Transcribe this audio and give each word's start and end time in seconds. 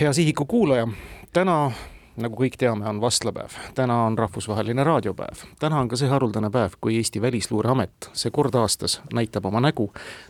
hea 0.00 0.12
Sihiku 0.12 0.44
kuulaja, 0.44 0.88
täna 1.32 1.70
nagu 2.18 2.36
kõik 2.38 2.54
teame, 2.58 2.86
on 2.86 3.00
vastlapäev, 3.02 3.54
täna 3.74 3.96
on 4.06 4.18
rahvusvaheline 4.18 4.84
raadiopäev, 4.86 5.42
täna 5.58 5.80
on 5.82 5.88
ka 5.90 5.98
see 5.98 6.10
haruldane 6.10 6.50
päev, 6.54 6.76
kui 6.80 6.96
Eesti 6.98 7.22
Välisluureamet, 7.22 8.10
see 8.14 8.30
kord 8.34 8.54
aastas 8.58 9.00
näitab 9.14 9.46
oma 9.50 9.62
nägu, 9.62 9.88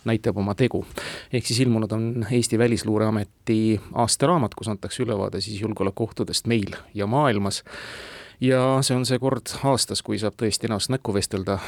näitab 0.08 0.40
oma 0.40 0.54
tegu. 0.54 0.84
ehk 1.32 1.46
siis 1.46 1.60
ilmunud 1.60 1.92
on 1.92 2.26
Eesti 2.30 2.58
Välisluureameti 2.58 3.80
aastaraamat, 3.94 4.54
kus 4.54 4.68
antakse 4.68 5.02
ülevaade 5.02 5.40
siis 5.40 5.61
julgeolekuohtudest 5.61 6.46
meil 6.46 6.77
ja 6.95 7.07
maailmas. 7.07 7.64
ja 8.41 8.79
see 8.80 8.96
on 8.96 9.07
see 9.07 9.19
kord 9.19 9.53
aastas, 9.64 10.03
kui 10.03 10.19
saab 10.19 10.41
tõesti 10.41 10.69
näost 10.69 10.89
näkku 10.89 11.14
vestelda 11.14 11.59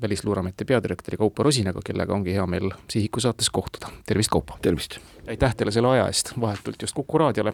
Välisluureameti 0.00 0.64
peadirektori 0.64 1.16
Kaupo 1.16 1.42
Rosinaga, 1.42 1.80
kellega 1.84 2.14
ongi 2.14 2.32
hea 2.34 2.46
meel 2.46 2.70
Sihiku 2.90 3.20
saates 3.20 3.50
kohtuda. 3.50 3.88
tervist, 4.06 4.30
Kaupo! 4.30 4.56
tervist! 4.62 4.98
aitäh 5.28 5.54
teile 5.54 5.70
selle 5.72 5.88
aja 5.88 6.06
eest, 6.06 6.32
vahetult 6.40 6.82
just 6.82 6.94
Kuku 6.94 7.18
raadiole. 7.18 7.52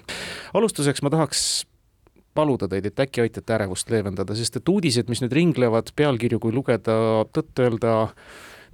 alustuseks 0.54 1.02
ma 1.02 1.10
tahaks 1.10 1.66
paluda 2.34 2.68
teid, 2.68 2.86
et 2.86 3.00
äkki 3.00 3.20
aitate 3.20 3.54
ärevust 3.54 3.90
leevendada, 3.90 4.34
sest 4.34 4.56
et 4.56 4.68
uudised, 4.68 5.10
mis 5.10 5.20
nüüd 5.20 5.34
ringlevad, 5.36 5.92
pealkirju 5.96 6.38
kui 6.40 6.54
lugeda, 6.54 6.94
tõtt-öelda 7.34 7.96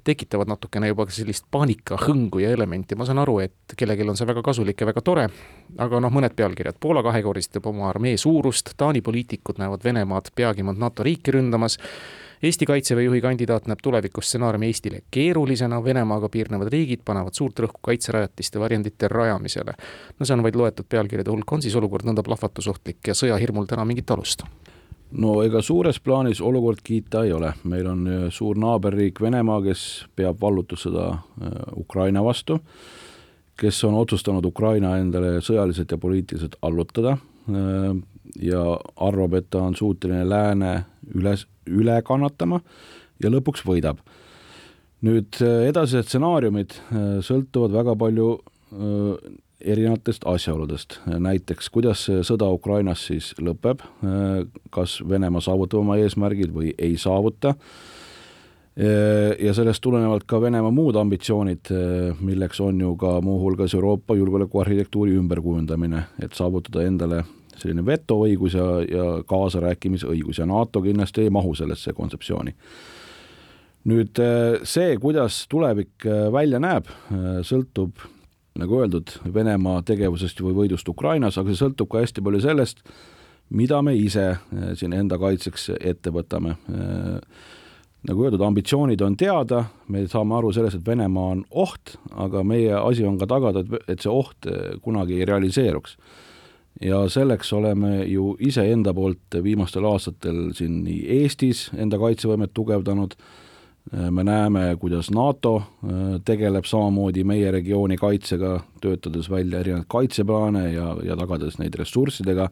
tekitavad 0.07 0.47
natukene 0.47 0.93
juba 0.93 1.09
sellist 1.11 1.49
paanikahõngu 1.51 2.45
ja 2.45 2.53
elementi, 2.55 2.95
ma 2.95 3.07
saan 3.09 3.19
aru, 3.19 3.41
et 3.43 3.75
kellelgi 3.77 4.07
on 4.07 4.19
see 4.19 4.29
väga 4.29 4.45
kasulik 4.47 4.81
ja 4.81 4.87
väga 4.87 5.03
tore, 5.03 5.25
aga 5.83 6.01
noh, 6.05 6.13
mõned 6.15 6.37
pealkirjad, 6.39 6.79
Poola 6.81 7.03
kahekordistab 7.03 7.67
oma 7.67 7.89
armee 7.91 8.15
suurust, 8.21 8.77
Taani 8.79 9.03
poliitikud 9.03 9.59
näevad 9.59 9.83
Venemaad 9.85 10.31
peagi 10.39 10.63
mõnd 10.67 10.79
NATO 10.79 11.07
riiki 11.07 11.35
ründamas, 11.35 11.81
Eesti 12.43 12.67
kaitseväe 12.67 13.05
juhi 13.05 13.21
kandidaat 13.21 13.67
näeb 13.67 13.81
tulevikustsenaariumi 13.83 14.67
Eestile 14.67 15.01
keerulisena, 15.11 15.85
Venemaaga 15.85 16.29
piirnevad 16.29 16.69
riigid 16.73 17.01
panevad 17.05 17.35
suurt 17.35 17.61
rõhku 17.65 17.81
kaitserajatiste 17.83 18.61
varjendite 18.61 19.09
rajamisele. 19.09 19.73
no 20.19 20.27
see 20.27 20.35
on 20.35 20.43
vaid 20.43 20.55
loetud 20.55 20.87
pealkirjade 20.89 21.31
hulk, 21.31 21.53
on 21.53 21.63
siis 21.63 21.77
olukord 21.77 22.05
nõnda 22.05 22.23
plahvatusohtlik 22.23 23.01
ja 23.07 23.15
sõjahirmul 23.15 23.67
täna 23.67 23.85
mingit 23.85 24.11
alust? 24.11 24.45
no 25.11 25.41
ega 25.43 25.63
suures 25.63 26.01
plaanis 26.01 26.41
olukord 26.41 26.83
kiita 26.85 27.25
ei 27.25 27.33
ole, 27.33 27.53
meil 27.65 27.87
on 27.87 28.07
äh, 28.07 28.27
suur 28.31 28.59
naaberriik 28.59 29.21
Venemaa, 29.21 29.63
kes 29.63 30.07
peab 30.17 30.41
vallutussõda 30.41 31.09
äh, 31.13 31.57
Ukraina 31.77 32.25
vastu, 32.25 32.59
kes 33.57 33.85
on 33.85 33.95
otsustanud 33.95 34.45
Ukraina 34.45 34.97
endale 34.99 35.41
sõjaliselt 35.41 35.91
ja 35.91 35.99
poliitiliselt 35.99 36.59
allutada 36.63 37.17
äh, 37.17 37.97
ja 38.43 38.63
arvab, 38.97 39.35
et 39.35 39.51
ta 39.51 39.63
on 39.67 39.77
suuteline 39.77 40.25
lääne 40.29 40.73
üles, 41.15 41.47
üle 41.67 42.01
kannatama 42.05 42.61
ja 43.23 43.33
lõpuks 43.33 43.65
võidab. 43.67 44.03
nüüd 45.07 45.37
äh, 45.45 45.69
edasised 45.69 46.09
stsenaariumid 46.09 46.73
äh, 46.73 47.03
sõltuvad 47.23 47.75
väga 47.75 47.95
palju 48.01 48.31
äh, 48.37 49.35
erinevatest 49.61 50.25
asjaoludest, 50.29 50.99
näiteks 51.07 51.69
kuidas 51.73 52.07
see 52.07 52.25
sõda 52.27 52.49
Ukrainas 52.53 53.07
siis 53.09 53.31
lõpeb, 53.41 53.81
kas 54.71 54.99
Venemaa 55.01 55.41
saavutab 55.41 55.81
oma 55.81 55.97
eesmärgid 55.97 56.53
või 56.53 56.75
ei 56.77 56.99
saavuta, 57.01 57.55
ja 58.77 59.55
sellest 59.57 59.81
tulenevalt 59.83 60.27
ka 60.29 60.43
Venemaa 60.45 60.71
muud 60.77 60.99
ambitsioonid, 61.01 61.73
milleks 62.21 62.61
on 62.61 62.85
ju 62.85 62.93
ka 63.01 63.15
muuhulgas 63.25 63.75
Euroopa 63.75 64.15
julgeolekuarhitektuuri 64.21 65.17
ümberkujundamine, 65.17 66.05
et 66.21 66.37
saavutada 66.37 66.85
endale 66.85 67.25
selline 67.61 67.85
vetoõigus 67.87 68.57
ja, 68.57 68.67
ja 68.91 69.07
kaasarääkimisõigus 69.29 70.41
ja 70.41 70.47
NATO 70.49 70.83
kindlasti 70.85 71.27
ei 71.27 71.33
mahu 71.33 71.55
sellesse 71.55 71.93
kontseptsiooni. 71.97 72.55
nüüd 73.87 74.19
äh, 74.19 74.61
see, 74.67 74.97
kuidas 74.99 75.45
tulevik 75.49 76.07
äh, 76.07 76.27
välja 76.33 76.59
näeb, 76.59 76.89
äh, 76.91 77.27
sõltub 77.47 78.03
nagu 78.59 78.81
öeldud, 78.81 79.13
Venemaa 79.35 79.83
tegevusest 79.87 80.41
või 80.43 80.57
võidust 80.57 80.89
Ukrainas, 80.89 81.37
aga 81.39 81.53
see 81.53 81.61
sõltub 81.61 81.91
ka 81.93 82.01
hästi 82.01 82.25
palju 82.25 82.41
sellest, 82.41 82.81
mida 83.51 83.83
me 83.85 83.93
ise 83.95 84.39
siin 84.75 84.97
enda 84.97 85.19
kaitseks 85.21 85.69
ette 85.77 86.11
võtame. 86.11 86.57
nagu 88.09 88.25
öeldud, 88.25 88.41
ambitsioonid 88.43 89.03
on 89.05 89.17
teada, 89.17 89.65
me 89.89 90.07
saame 90.09 90.35
aru 90.39 90.55
sellest, 90.57 90.81
et 90.81 90.87
Venemaa 90.87 91.35
on 91.37 91.45
oht, 91.51 91.99
aga 92.17 92.43
meie 92.43 92.73
asi 92.75 93.05
on 93.05 93.19
ka 93.19 93.27
tagada, 93.27 93.61
et, 93.61 93.91
et 93.93 94.01
see 94.01 94.11
oht 94.11 94.49
kunagi 94.83 95.21
ei 95.21 95.29
realiseeruks 95.29 95.99
ja 96.81 97.09
selleks 97.09 97.53
oleme 97.53 98.05
ju 98.05 98.37
iseenda 98.41 98.95
poolt 98.95 99.39
viimastel 99.43 99.85
aastatel 99.89 100.51
siin 100.55 100.83
nii 100.85 101.03
Eestis 101.21 101.71
enda 101.77 101.99
kaitsevõimet 101.99 102.53
tugevdanud, 102.55 103.17
me 104.11 104.25
näeme, 104.25 104.77
kuidas 104.81 105.11
NATO 105.11 105.57
äh, 105.57 106.21
tegeleb 106.25 106.65
samamoodi 106.67 107.25
meie 107.25 107.51
regiooni 107.51 107.97
kaitsega, 107.97 108.59
töötades 108.83 109.31
välja 109.31 109.61
erinevaid 109.63 109.87
kaitseplaane 109.89 110.73
ja, 110.73 110.89
ja 111.07 111.17
tagades 111.17 111.61
neid 111.61 111.75
ressurssidega, 111.79 112.49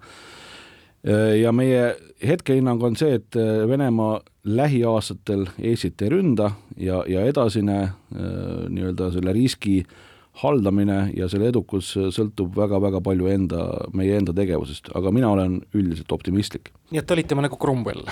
äh, 1.08 1.34
ja 1.41 1.52
meie 1.52 1.96
hetkehinnang 2.22 2.82
on 2.86 2.96
see, 2.96 3.18
et 3.18 3.36
äh, 3.36 3.66
Venemaa 3.68 4.20
lähiaastatel 4.44 5.48
Eestit 5.58 6.02
ei 6.06 6.12
ründa 6.14 6.52
ja, 6.76 7.02
ja 7.08 7.24
edasine 7.26 7.78
nii-öelda 8.14 9.08
selle 9.14 9.32
riski 9.32 9.78
haldamine 10.43 10.99
ja 11.17 11.28
selle 11.31 11.49
edukus 11.53 11.93
sõltub 12.15 12.56
väga-väga 12.59 13.00
palju 13.05 13.28
enda, 13.31 13.67
meie 13.95 14.17
enda 14.19 14.34
tegevusest, 14.37 14.91
aga 14.99 15.12
mina 15.15 15.31
olen 15.31 15.61
üldiselt 15.75 16.11
optimistlik. 16.12 16.72
nii 16.91 17.03
et 17.03 17.06
talitame 17.06 17.47
nagu 17.47 17.59
Cromwell, 17.61 18.06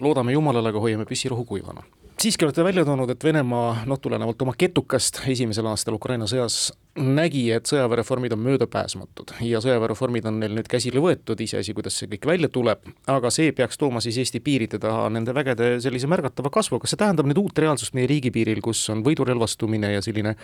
loodame 0.00 0.32
jumalale, 0.32 0.72
aga 0.72 0.80
hoiame 0.80 1.04
püssirohu 1.08 1.44
kuivana. 1.44 1.84
Siiski 2.22 2.44
olete 2.44 2.64
välja 2.64 2.84
toonud, 2.84 3.10
et 3.10 3.24
Venemaa, 3.24 3.82
noh, 3.86 3.98
tulenevalt 4.00 4.42
oma 4.42 4.54
ketukast 4.58 5.20
esimesel 5.28 5.66
aastal 5.68 5.96
Ukraina 5.98 6.28
sõjas, 6.30 6.70
nägi, 6.96 7.44
et 7.52 7.68
sõjaväereformid 7.68 8.32
on 8.32 8.42
möödapääsmatud 8.46 9.34
ja 9.44 9.60
sõjaväereformid 9.64 10.28
on 10.30 10.40
neil 10.40 10.54
nüüd 10.56 10.70
käsile 10.70 11.02
võetud, 11.02 11.40
iseasi, 11.44 11.74
kuidas 11.76 11.98
see 12.00 12.08
kõik 12.14 12.28
välja 12.30 12.50
tuleb, 12.52 12.88
aga 13.12 13.32
see 13.34 13.52
peaks 13.56 13.80
tooma 13.80 14.00
siis 14.04 14.16
Eesti 14.22 14.40
piiride 14.40 14.80
taha 14.82 15.10
nende 15.12 15.34
vägede 15.36 15.76
sellise 15.84 16.08
märgatava 16.10 16.52
kasvu, 16.54 16.80
kas 16.80 16.94
see 16.94 17.02
tähendab 17.04 17.28
nüüd 17.28 17.42
uut 17.42 17.58
reaalsust 17.58 17.96
meie 17.98 18.08
riigipiiril, 18.10 18.62
kus 18.64 18.80
on 18.94 19.04
võidurelvastumine 19.06 19.92
ja 19.96 20.04
selline 20.04 20.36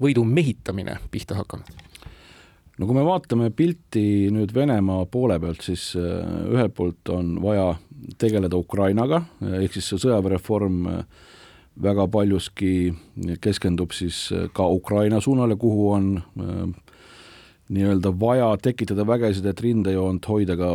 võidu 0.00 0.24
mehitamine 0.24 1.00
pihta 1.10 1.40
hakanud? 1.42 1.88
no 2.80 2.86
kui 2.88 2.96
me 2.96 3.04
vaatame 3.04 3.50
pilti 3.52 4.30
nüüd 4.32 4.54
Venemaa 4.56 5.04
poole 5.10 5.36
pealt, 5.42 5.60
siis 5.66 5.90
äh, 5.98 6.22
ühelt 6.54 6.72
poolt 6.76 7.10
on 7.12 7.34
vaja 7.42 7.74
tegeleda 8.18 8.56
Ukrainaga, 8.56 9.22
ehk 9.60 9.76
siis 9.76 9.90
see 9.90 10.02
sõjaväereform 10.04 10.86
äh, 10.90 11.02
väga 11.80 12.06
paljuski 12.12 12.92
keskendub 13.40 13.94
siis 13.96 14.28
äh, 14.34 14.48
ka 14.52 14.66
Ukraina 14.68 15.20
suunale, 15.20 15.56
kuhu 15.56 15.90
on 15.92 16.12
nii-öelda 17.70 18.10
vaja 18.20 18.50
tekitada 18.62 19.06
vägesid, 19.06 19.46
et 19.46 19.60
rindejoont 19.62 20.26
hoida 20.26 20.56
ka 20.58 20.72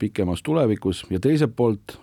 pikemas 0.00 0.40
tulevikus 0.42 1.04
ja 1.12 1.20
teiselt 1.20 1.52
poolt, 1.56 1.98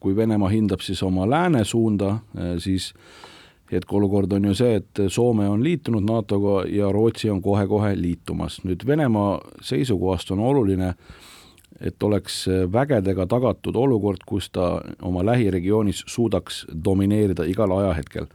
kui 0.00 0.16
Venemaa 0.16 0.50
hindab 0.52 0.84
siis 0.84 1.00
oma 1.02 1.24
lääne 1.30 1.64
suunda, 1.64 2.18
siis 2.60 2.90
hetkeolukord 3.72 4.32
on 4.32 4.50
ju 4.50 4.54
see, 4.56 4.76
et 4.80 5.02
Soome 5.08 5.48
on 5.48 5.62
liitunud 5.64 6.04
NATO-ga 6.04 6.62
ja 6.68 6.92
Rootsi 6.92 7.30
on 7.30 7.40
kohe-kohe 7.42 7.94
liitumas. 7.96 8.60
nüüd 8.64 8.86
Venemaa 8.86 9.40
seisukohast 9.64 10.30
on 10.30 10.40
oluline, 10.44 10.94
et 11.82 12.02
oleks 12.02 12.46
vägedega 12.72 13.26
tagatud 13.26 13.76
olukord, 13.76 14.22
kus 14.26 14.50
ta 14.50 14.80
oma 15.02 15.24
lähiregioonis 15.26 16.04
suudaks 16.06 16.66
domineerida 16.84 17.44
igal 17.44 17.72
ajahetkel. 17.78 18.26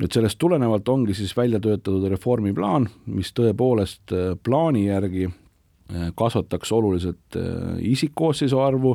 nüüd 0.00 0.14
sellest 0.16 0.38
tulenevalt 0.40 0.88
ongi 0.88 1.14
siis 1.14 1.36
välja 1.36 1.60
töötatud 1.60 2.06
reformiplaan, 2.08 2.88
mis 3.06 3.34
tõepoolest 3.36 4.14
plaani 4.42 4.86
järgi 4.86 5.28
kasvataks 6.16 6.72
oluliselt 6.72 7.36
isikkoosseisu 7.84 8.58
arvu, 8.58 8.94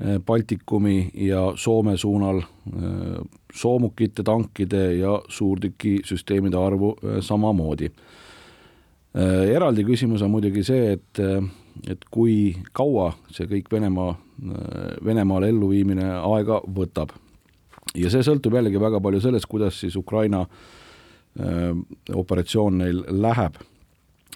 Äh, 0.00 0.18
Baltikumi 0.26 1.10
ja 1.14 1.52
Soome 1.56 1.96
suunal 1.96 2.38
äh, 2.38 2.44
soomukite, 3.54 4.22
tankide 4.22 4.94
ja 4.94 5.22
suurtükisüsteemide 5.28 6.56
arvu 6.56 6.96
äh, 7.04 7.20
samamoodi. 7.20 7.90
Eraldi 9.54 9.82
küsimus 9.84 10.22
on 10.24 10.30
muidugi 10.32 10.62
see, 10.64 10.94
et, 10.94 11.18
et 11.88 12.04
kui 12.10 12.54
kaua 12.72 13.12
see 13.32 13.48
kõik 13.50 13.70
Venemaa, 13.72 14.14
Venemaale 15.04 15.48
elluviimine 15.52 16.06
aega 16.18 16.60
võtab. 16.66 17.12
ja 17.94 18.10
see 18.10 18.22
sõltub 18.22 18.54
jällegi 18.54 18.80
väga 18.80 19.00
palju 19.00 19.20
sellest, 19.20 19.46
kuidas 19.46 19.80
siis 19.80 19.96
Ukraina 19.96 20.46
operatsioon 22.12 22.78
neil 22.78 23.04
läheb 23.08 23.56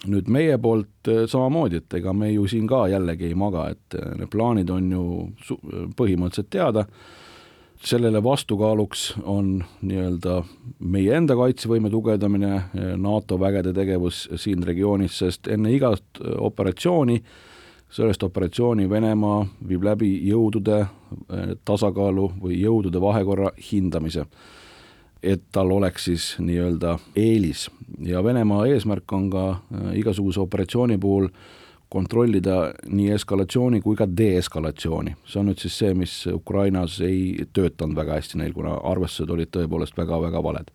nüüd 0.05 0.29
meie 0.29 0.57
poolt 0.61 1.09
samamoodi, 1.29 1.81
et 1.81 1.93
ega 1.99 2.13
me 2.13 2.29
ju 2.31 2.45
siin 2.49 2.67
ka 2.69 2.83
jällegi 2.91 3.31
ei 3.31 3.37
maga, 3.37 3.69
et 3.73 3.97
need 4.17 4.29
plaanid 4.29 4.69
on 4.69 4.91
ju 4.91 5.05
põhimõtteliselt 5.97 6.51
teada, 6.53 6.85
sellele 7.83 8.23
vastukaaluks 8.23 9.13
on 9.23 9.63
nii-öelda 9.81 10.41
meie 10.79 11.15
enda 11.17 11.35
kaitsevõime 11.35 11.89
tugevdamine, 11.93 12.53
äh, 12.55 12.93
NATO 12.97 13.39
vägede 13.39 13.73
tegevus 13.73 14.27
siin 14.35 14.63
regioonis, 14.63 15.19
sest 15.19 15.47
enne 15.47 15.71
igat 15.73 16.21
operatsiooni, 16.37 17.21
sellest 17.89 18.23
operatsiooni 18.23 18.89
Venemaa 18.89 19.45
viib 19.67 19.83
läbi 19.83 20.09
jõudude 20.27 20.85
tasakaalu 21.65 22.31
või 22.41 22.57
jõudude 22.59 22.99
vahekorra 23.01 23.53
hindamise 23.71 24.25
et 25.23 25.41
tal 25.51 25.71
oleks 25.71 26.05
siis 26.05 26.25
nii-öelda 26.39 26.97
eelis. 27.15 27.67
Ja 28.05 28.23
Venemaa 28.23 28.65
eesmärk 28.67 29.13
on 29.13 29.29
ka 29.29 29.45
igasuguse 29.97 30.39
operatsiooni 30.39 30.97
puhul 30.97 31.29
kontrollida 31.89 32.73
nii 32.87 33.11
eskalatsiooni 33.15 33.81
kui 33.81 33.95
ka 33.95 34.07
deeskalatsiooni. 34.17 35.15
see 35.25 35.39
on 35.39 35.51
nüüd 35.51 35.61
siis 35.61 35.77
see, 35.79 35.93
mis 35.95 36.15
Ukrainas 36.31 36.99
ei 37.01 37.45
töötanud 37.53 37.95
väga 37.95 38.17
hästi 38.19 38.41
neil, 38.41 38.53
kuna 38.53 38.75
arvestused 38.91 39.31
olid 39.31 39.53
tõepoolest 39.55 39.97
väga-väga 39.97 40.43
valed. 40.43 40.71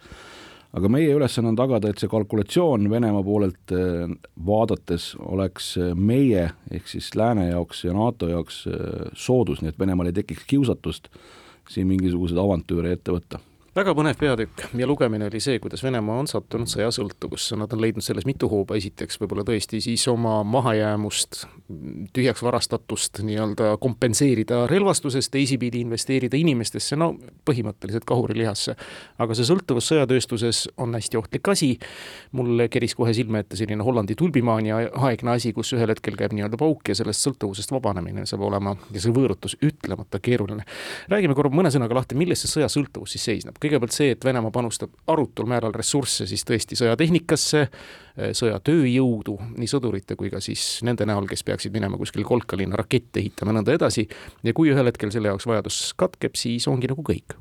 aga 0.72 0.88
meie 0.88 1.12
ülesanne 1.12 1.52
on 1.52 1.56
tagada, 1.56 1.90
et 1.90 2.00
see 2.00 2.08
kalkulatsioon 2.08 2.90
Venemaa 2.90 3.22
poolelt 3.22 3.76
eh, 3.76 4.08
vaadates 4.46 5.12
oleks 5.20 5.76
meie 5.94 6.50
ehk 6.70 6.88
siis 6.88 7.14
lääne 7.14 7.50
jaoks 7.50 7.84
ja 7.84 7.92
NATO 7.92 8.28
jaoks 8.28 8.66
eh, 8.66 9.08
soodus, 9.12 9.60
nii 9.60 9.74
et 9.74 9.78
Venemaal 9.78 10.08
ei 10.08 10.20
tekiks 10.22 10.48
kiusatust 10.48 11.08
siin 11.68 11.86
mingisuguseid 11.86 12.40
avantüüre 12.40 12.96
ette 12.96 13.12
võtta 13.12 13.38
väga 13.72 13.94
põnev 13.96 14.18
peatükk 14.20 14.66
ja 14.76 14.86
lugemine 14.88 15.24
oli 15.30 15.40
see, 15.40 15.56
kuidas 15.62 15.80
Venemaa 15.84 16.18
on 16.20 16.26
sattunud 16.28 16.68
sõjasõltuvusse, 16.68 17.56
nad 17.56 17.72
on 17.72 17.80
leidnud 17.80 18.04
selles 18.04 18.26
mitu 18.28 18.50
hooba, 18.52 18.76
esiteks 18.76 19.16
võib-olla 19.22 19.46
tõesti 19.48 19.80
siis 19.80 20.04
oma 20.12 20.42
mahajäämust, 20.44 21.46
tühjaks 22.12 22.42
varastatust 22.44 23.22
nii-öelda 23.24 23.70
kompenseerida 23.80 24.66
relvastuses, 24.68 25.30
teisipidi 25.32 25.80
investeerida 25.86 26.36
inimestesse, 26.36 26.98
no 27.00 27.14
põhimõtteliselt 27.48 28.04
kahurilihasse. 28.08 28.76
aga 29.24 29.38
see 29.38 29.48
sõltuvus 29.48 29.88
sõjatööstuses 29.88 30.66
on 30.76 30.92
hästi 30.98 31.22
ohtlik 31.22 31.48
asi, 31.48 31.70
mul 32.36 32.66
keris 32.68 32.94
kohe 32.98 33.16
silme 33.16 33.40
ette 33.40 33.56
selline 33.56 33.82
Hollandi 33.82 34.18
tulbimaania 34.20 34.82
aegne 35.00 35.32
asi, 35.38 35.54
kus 35.56 35.72
ühel 35.72 35.94
hetkel 35.94 36.20
käib 36.20 36.36
nii-öelda 36.36 36.60
pauk 36.60 36.92
ja 36.92 36.98
sellest 36.98 37.24
sõltuvusest 37.24 37.72
vabanemine 37.72 38.28
saab 38.28 38.44
olema 38.50 38.76
ja 38.92 39.00
see 39.00 39.16
võõrutus 39.16 39.56
ütlemata 39.64 40.20
keeruline. 40.20 40.68
räägime 41.08 41.34
korra 41.34 41.48
mõne 41.48 41.72
sõnaga 41.72 42.02
lahti, 42.02 42.20
milles 42.20 42.44
see 42.44 42.52
sõjasõltuvus 42.58 43.16
siis 43.16 43.24
seisneb 43.30 43.61
kõigepealt 43.62 43.94
see, 43.94 44.12
et 44.14 44.24
Venemaa 44.24 44.52
panustab 44.54 44.92
arutul 45.12 45.48
määral 45.50 45.74
ressursse 45.74 46.26
siis 46.30 46.44
tõesti 46.48 46.78
sõjatehnikasse, 46.78 47.62
eh, 47.62 48.34
sõjatööjõudu, 48.38 49.38
nii 49.56 49.70
sõdurite 49.70 50.16
kui 50.18 50.30
ka 50.32 50.40
siis 50.42 50.80
nende 50.86 51.06
näol, 51.08 51.28
kes 51.30 51.44
peaksid 51.46 51.74
minema 51.74 52.00
kuskil 52.00 52.26
kolkalinna 52.28 52.78
rakette 52.80 53.22
ehitama 53.22 53.52
ja 53.52 53.60
nõnda 53.60 53.78
edasi. 53.78 54.08
ja 54.42 54.52
kui 54.52 54.70
ühel 54.72 54.86
hetkel 54.90 55.10
selle 55.10 55.32
jaoks 55.32 55.46
vajadus 55.46 55.94
katkeb, 55.96 56.36
siis 56.36 56.68
ongi 56.68 56.90
nagu 56.90 57.02
kõik 57.06 57.36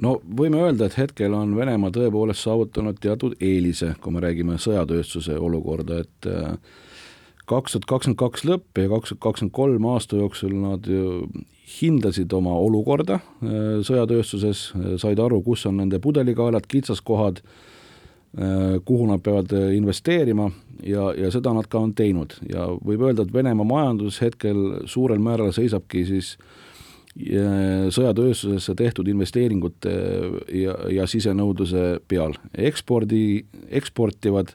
no 0.00 0.16
võime 0.24 0.62
öelda, 0.62 0.86
et 0.86 0.96
hetkel 0.96 1.34
on 1.36 1.56
Venemaa 1.56 1.92
tõepoolest 1.94 2.46
saavutanud 2.46 3.00
teatud 3.00 3.36
eelise, 3.40 3.94
kui 4.00 4.14
me 4.14 4.22
räägime 4.24 4.58
sõjatööstuse 4.62 5.36
olukorda, 5.38 6.02
et 6.04 6.30
äh, 6.30 6.56
kaks 7.50 7.74
tuhat 7.74 7.88
kakskümmend 7.90 8.20
kaks 8.20 8.44
lõpp 8.48 8.78
ja 8.78 8.88
kaks 8.92 9.12
tuhat 9.12 9.24
kakskümmend 9.26 9.56
kolm 9.56 9.88
aasta 9.94 10.20
jooksul 10.20 10.54
nad 10.62 10.86
hindasid 11.80 12.32
oma 12.36 12.54
olukorda 12.58 13.18
äh, 13.18 13.60
sõjatööstuses, 13.86 14.70
äh, 14.76 14.88
said 15.00 15.20
aru, 15.22 15.42
kus 15.44 15.66
on 15.70 15.78
nende 15.80 16.00
pudelikaelad, 16.02 16.66
kitsaskohad, 16.68 17.42
äh, 17.42 18.76
kuhu 18.88 19.06
nad 19.10 19.22
peavad 19.24 19.52
investeerima 19.76 20.50
ja, 20.82 21.12
ja 21.18 21.30
seda 21.34 21.54
nad 21.56 21.70
ka 21.70 21.80
on 21.82 21.94
teinud 21.96 22.36
ja 22.50 22.68
võib 22.82 23.06
öelda, 23.06 23.26
et 23.26 23.32
Venemaa 23.34 23.68
majandus 23.68 24.20
hetkel 24.24 24.84
suurel 24.90 25.22
määral 25.22 25.54
seisabki 25.54 26.06
siis 26.08 26.36
sõjatööstusesse 27.12 28.72
tehtud 28.72 29.04
investeeringute 29.12 29.90
ja, 30.56 30.72
ja 30.88 31.04
sisenõudluse 31.04 31.98
peal. 32.08 32.32
ekspordi, 32.56 33.42
eksportivad 33.68 34.54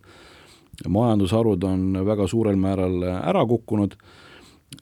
majandusharud 0.88 1.64
on 1.64 2.06
väga 2.06 2.28
suurel 2.28 2.60
määral 2.60 3.04
ära 3.04 3.46
kukkunud. 3.48 3.98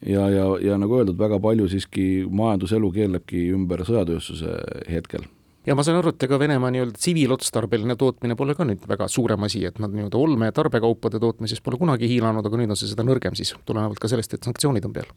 Ja, 0.01 0.25
ja, 0.29 0.45
ja 0.61 0.77
nagu 0.81 0.97
öeldud, 0.97 1.17
väga 1.17 1.37
palju 1.39 1.69
siiski 1.69 2.25
majanduselu 2.29 2.89
keerlebki 2.91 3.45
ümber 3.53 3.85
sõjatööstuse 3.85 4.57
hetkel 4.89 5.27
ja 5.65 5.75
ma 5.75 5.83
saan 5.85 5.99
aru, 5.99 6.13
et 6.13 6.23
ega 6.27 6.37
Venemaa 6.39 6.71
nii-öelda 6.73 6.99
tsiviilotstarbeline 6.99 7.95
tootmine 7.99 8.37
pole 8.37 8.55
ka 8.57 8.67
nüüd 8.67 8.83
väga 8.89 9.07
suurem 9.11 9.45
asi, 9.47 9.63
et 9.65 9.79
nad 9.81 9.93
nii-öelda 9.93 10.19
olme- 10.19 10.49
ja 10.49 10.55
tarbekaupade 10.55 11.19
tootmises 11.21 11.61
pole 11.65 11.79
kunagi 11.81 12.09
hiilanud, 12.11 12.45
aga 12.45 12.59
nüüd 12.61 12.73
on 12.75 12.79
see 12.79 12.91
seda 12.91 13.05
nõrgem 13.07 13.37
siis, 13.37 13.55
tulenevalt 13.65 13.99
ka 14.01 14.09
sellest, 14.11 14.37
et 14.37 14.45
sanktsioonid 14.45 14.85
on 14.85 14.93
peal. 14.93 15.09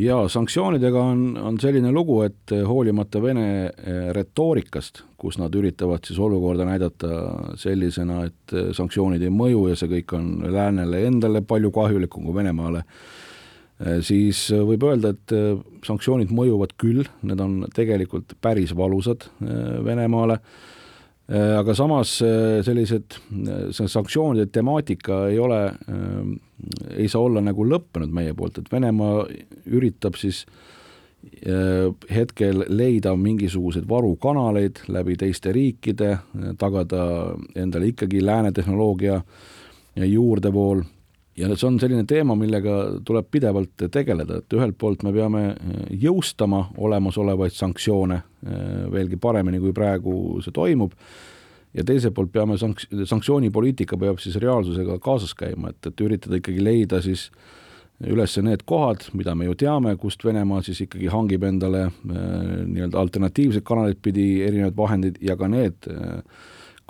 jaa, 0.00 0.24
sanktsioonidega 0.32 1.04
on, 1.12 1.24
on 1.36 1.60
selline 1.60 1.92
lugu, 1.92 2.22
et 2.26 2.56
hoolimata 2.66 3.22
Vene 3.22 3.46
eh, 3.68 4.10
retoorikast, 4.16 5.04
kus 5.20 5.36
nad 5.38 5.54
üritavad 5.54 6.06
siis 6.08 6.18
olukorda 6.18 6.64
näidata 6.64 7.54
sellisena, 7.60 8.24
et 8.30 8.56
eh, 8.56 8.70
sanktsioonid 8.76 9.22
ei 9.22 9.34
mõju 9.34 9.68
ja 9.70 9.76
see 9.76 9.90
kõik 9.98 10.16
on 10.16 10.30
läänele 10.52 11.04
endale 11.10 11.44
palju 11.44 11.72
kahjulikum 11.76 12.24
kui 12.24 12.40
Venemaale, 12.40 12.86
siis 14.04 14.48
äh, 14.52 14.60
võib 14.66 14.84
öelda, 14.88 15.14
et 15.14 15.34
äh, 15.36 15.54
sanktsioonid 15.86 16.32
mõjuvad 16.34 16.74
küll, 16.80 17.06
need 17.26 17.40
on 17.40 17.62
tegelikult 17.74 18.36
päris 18.42 18.74
valusad 18.76 19.26
Venemaale, 19.40 20.40
aga 21.30 21.74
samas 21.78 22.16
sellised, 22.66 23.14
see 23.70 23.86
sanktsioonide 23.92 24.48
temaatika 24.50 25.20
ei 25.30 25.36
ole, 25.38 25.60
ei 26.96 27.06
saa 27.06 27.22
olla 27.22 27.38
nagu 27.44 27.62
lõppenud 27.70 28.10
meie 28.10 28.34
poolt, 28.34 28.58
et 28.58 28.72
Venemaa 28.72 29.22
üritab 29.70 30.18
siis 30.18 30.40
hetkel 32.10 32.64
leida 32.74 33.14
mingisuguseid 33.14 33.86
varukanaleid 33.86 34.82
läbi 34.90 35.14
teiste 35.22 35.54
riikide, 35.54 36.16
tagada 36.58 37.04
endale 37.54 37.92
ikkagi 37.92 38.24
lääne 38.26 38.50
tehnoloogia 38.56 39.20
juurdevool 40.02 40.82
ja 41.40 41.48
see 41.54 41.68
on 41.68 41.78
selline 41.80 42.04
teema, 42.08 42.36
millega 42.38 42.76
tuleb 43.06 43.28
pidevalt 43.32 43.86
tegeleda, 43.92 44.40
et 44.40 44.56
ühelt 44.56 44.76
poolt 44.78 45.04
me 45.06 45.12
peame 45.14 45.44
eh, 45.50 45.82
jõustama 46.04 46.66
olemasolevaid 46.78 47.56
sanktsioone 47.56 48.20
eh, 48.20 48.60
veelgi 48.92 49.18
paremini, 49.20 49.60
kui 49.62 49.74
praegu 49.76 50.14
see 50.44 50.54
toimub, 50.54 50.94
ja 51.76 51.86
teiselt 51.86 52.14
poolt 52.16 52.32
peame 52.34 52.58
sanks-, 52.60 52.88
sanktsioonipoliitika 53.12 53.98
peab 54.00 54.20
siis 54.22 54.36
reaalsusega 54.42 54.98
kaasas 55.02 55.34
käima, 55.38 55.72
et, 55.72 55.90
et 55.90 56.04
üritada 56.06 56.40
ikkagi 56.40 56.62
leida 56.64 57.02
siis 57.04 57.28
üles 58.00 58.36
need 58.40 58.62
kohad, 58.68 59.04
mida 59.16 59.34
me 59.36 59.44
ju 59.50 59.56
teame, 59.60 59.92
kust 60.00 60.24
Venemaa 60.24 60.62
siis 60.64 60.80
ikkagi 60.86 61.10
hangib 61.12 61.44
endale 61.44 61.86
äh, 61.88 61.92
nii-öelda 62.64 63.00
alternatiivseid 63.00 63.66
kanaleid 63.66 64.00
pidi 64.02 64.40
erinevaid 64.46 64.76
vahendeid 64.78 65.20
ja 65.24 65.36
ka 65.36 65.50
need 65.52 65.88
äh, 65.92 66.22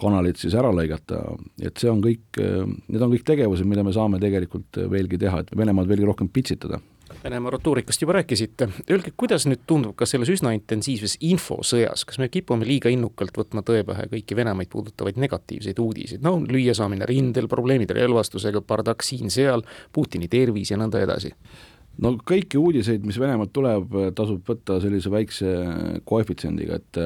kanalid 0.00 0.40
siis 0.40 0.54
ära 0.58 0.72
lõigata, 0.74 1.20
et 1.62 1.76
see 1.80 1.90
on 1.90 2.00
kõik, 2.04 2.40
need 2.40 3.02
on 3.02 3.12
kõik 3.12 3.26
tegevused, 3.28 3.68
mida 3.68 3.84
me 3.86 3.94
saame 3.96 4.20
tegelikult 4.22 4.80
veelgi 4.90 5.20
teha, 5.20 5.44
et 5.44 5.52
Venemaad 5.56 5.90
veelgi 5.90 6.08
rohkem 6.08 6.30
pitsitada. 6.32 6.80
Venemaa 7.24 7.50
retoorikast 7.50 8.02
juba 8.02 8.14
rääkisite, 8.16 8.68
öelge, 8.90 9.10
kuidas 9.16 9.44
nüüd 9.48 9.64
tundub, 9.68 9.96
kas 9.98 10.12
selles 10.14 10.30
üsna 10.32 10.52
intensiivses 10.56 11.16
infosõjas, 11.26 12.04
kas 12.08 12.20
me 12.22 12.30
kipume 12.32 12.64
liiga 12.64 12.92
innukalt 12.92 13.36
võtma 13.36 13.64
tõe 13.66 13.82
pähe 13.84 14.06
kõiki 14.12 14.38
Venemaid 14.38 14.70
puudutavaid 14.72 15.18
negatiivseid 15.20 15.82
uudiseid, 15.82 16.22
no 16.24 16.38
lüüasaamine 16.40 17.08
rindel, 17.10 17.50
probleemid 17.50 17.92
relvastusega, 17.98 18.62
bardakk 18.62 19.04
siin-seal, 19.04 19.66
Putini 19.92 20.30
tervis 20.30 20.72
ja 20.72 20.80
nõnda 20.80 21.02
edasi? 21.02 21.34
no 22.00 22.14
kõiki 22.24 22.56
uudiseid, 22.60 23.04
mis 23.04 23.18
Venemaalt 23.20 23.52
tuleb, 23.52 23.96
tasub 24.16 24.46
võtta 24.46 24.78
sellise 24.80 25.10
väikse 25.12 25.54
koefitsiendiga, 26.08 26.78
et 26.80 27.02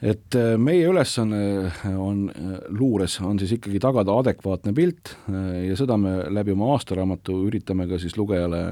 et 0.00 0.36
äh, 0.38 0.54
meie 0.60 0.86
ülesanne 0.88 1.40
äh, 1.68 1.96
on 2.00 2.28
äh, 2.32 2.54
luures, 2.72 3.18
on 3.24 3.38
siis 3.40 3.52
ikkagi 3.58 3.80
tagada 3.82 4.14
adekvaatne 4.22 4.72
pilt 4.76 5.12
ja 5.28 5.76
seda 5.76 5.98
me 6.00 6.14
läbi 6.32 6.54
oma 6.54 6.70
aastaraamatu 6.74 7.36
üritame 7.48 7.88
ka 7.90 7.98
siis 8.00 8.16
lugejale 8.16 8.62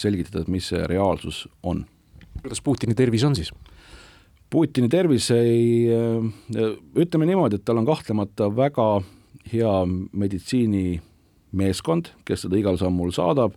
selgitada, 0.00 0.44
et 0.44 0.52
mis 0.52 0.68
see 0.72 0.82
reaalsus 0.90 1.44
on. 1.62 1.84
kuidas 2.42 2.60
Putini 2.64 2.94
tervis 2.94 3.24
on 3.24 3.36
siis? 3.36 3.52
Putini 4.50 4.88
tervis 4.92 5.30
ei, 5.34 5.88
ütleme 7.00 7.26
niimoodi, 7.26 7.58
et 7.58 7.64
tal 7.66 7.80
on 7.80 7.88
kahtlemata 7.88 8.50
väga 8.54 8.88
hea 9.50 9.72
meditsiinimeeskond, 10.12 12.12
kes 12.28 12.46
teda 12.46 12.60
igal 12.60 12.78
sammul 12.78 13.10
saadab, 13.14 13.56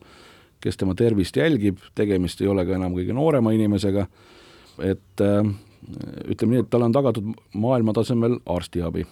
kes 0.63 0.79
tema 0.79 0.95
tervist 0.97 1.37
jälgib, 1.37 1.83
tegemist 1.95 2.41
ei 2.41 2.49
ole 2.49 2.65
ka 2.65 2.77
enam 2.79 2.95
kõige 2.97 3.13
noorema 3.15 3.53
inimesega, 3.53 4.07
et 4.85 5.23
äh, 5.23 5.51
ütleme 6.27 6.55
nii, 6.55 6.65
et 6.65 6.69
talle 6.73 6.89
on 6.89 6.95
tagatud 6.95 7.31
maailmatasemel 7.53 8.39
arstiabi 8.45 9.05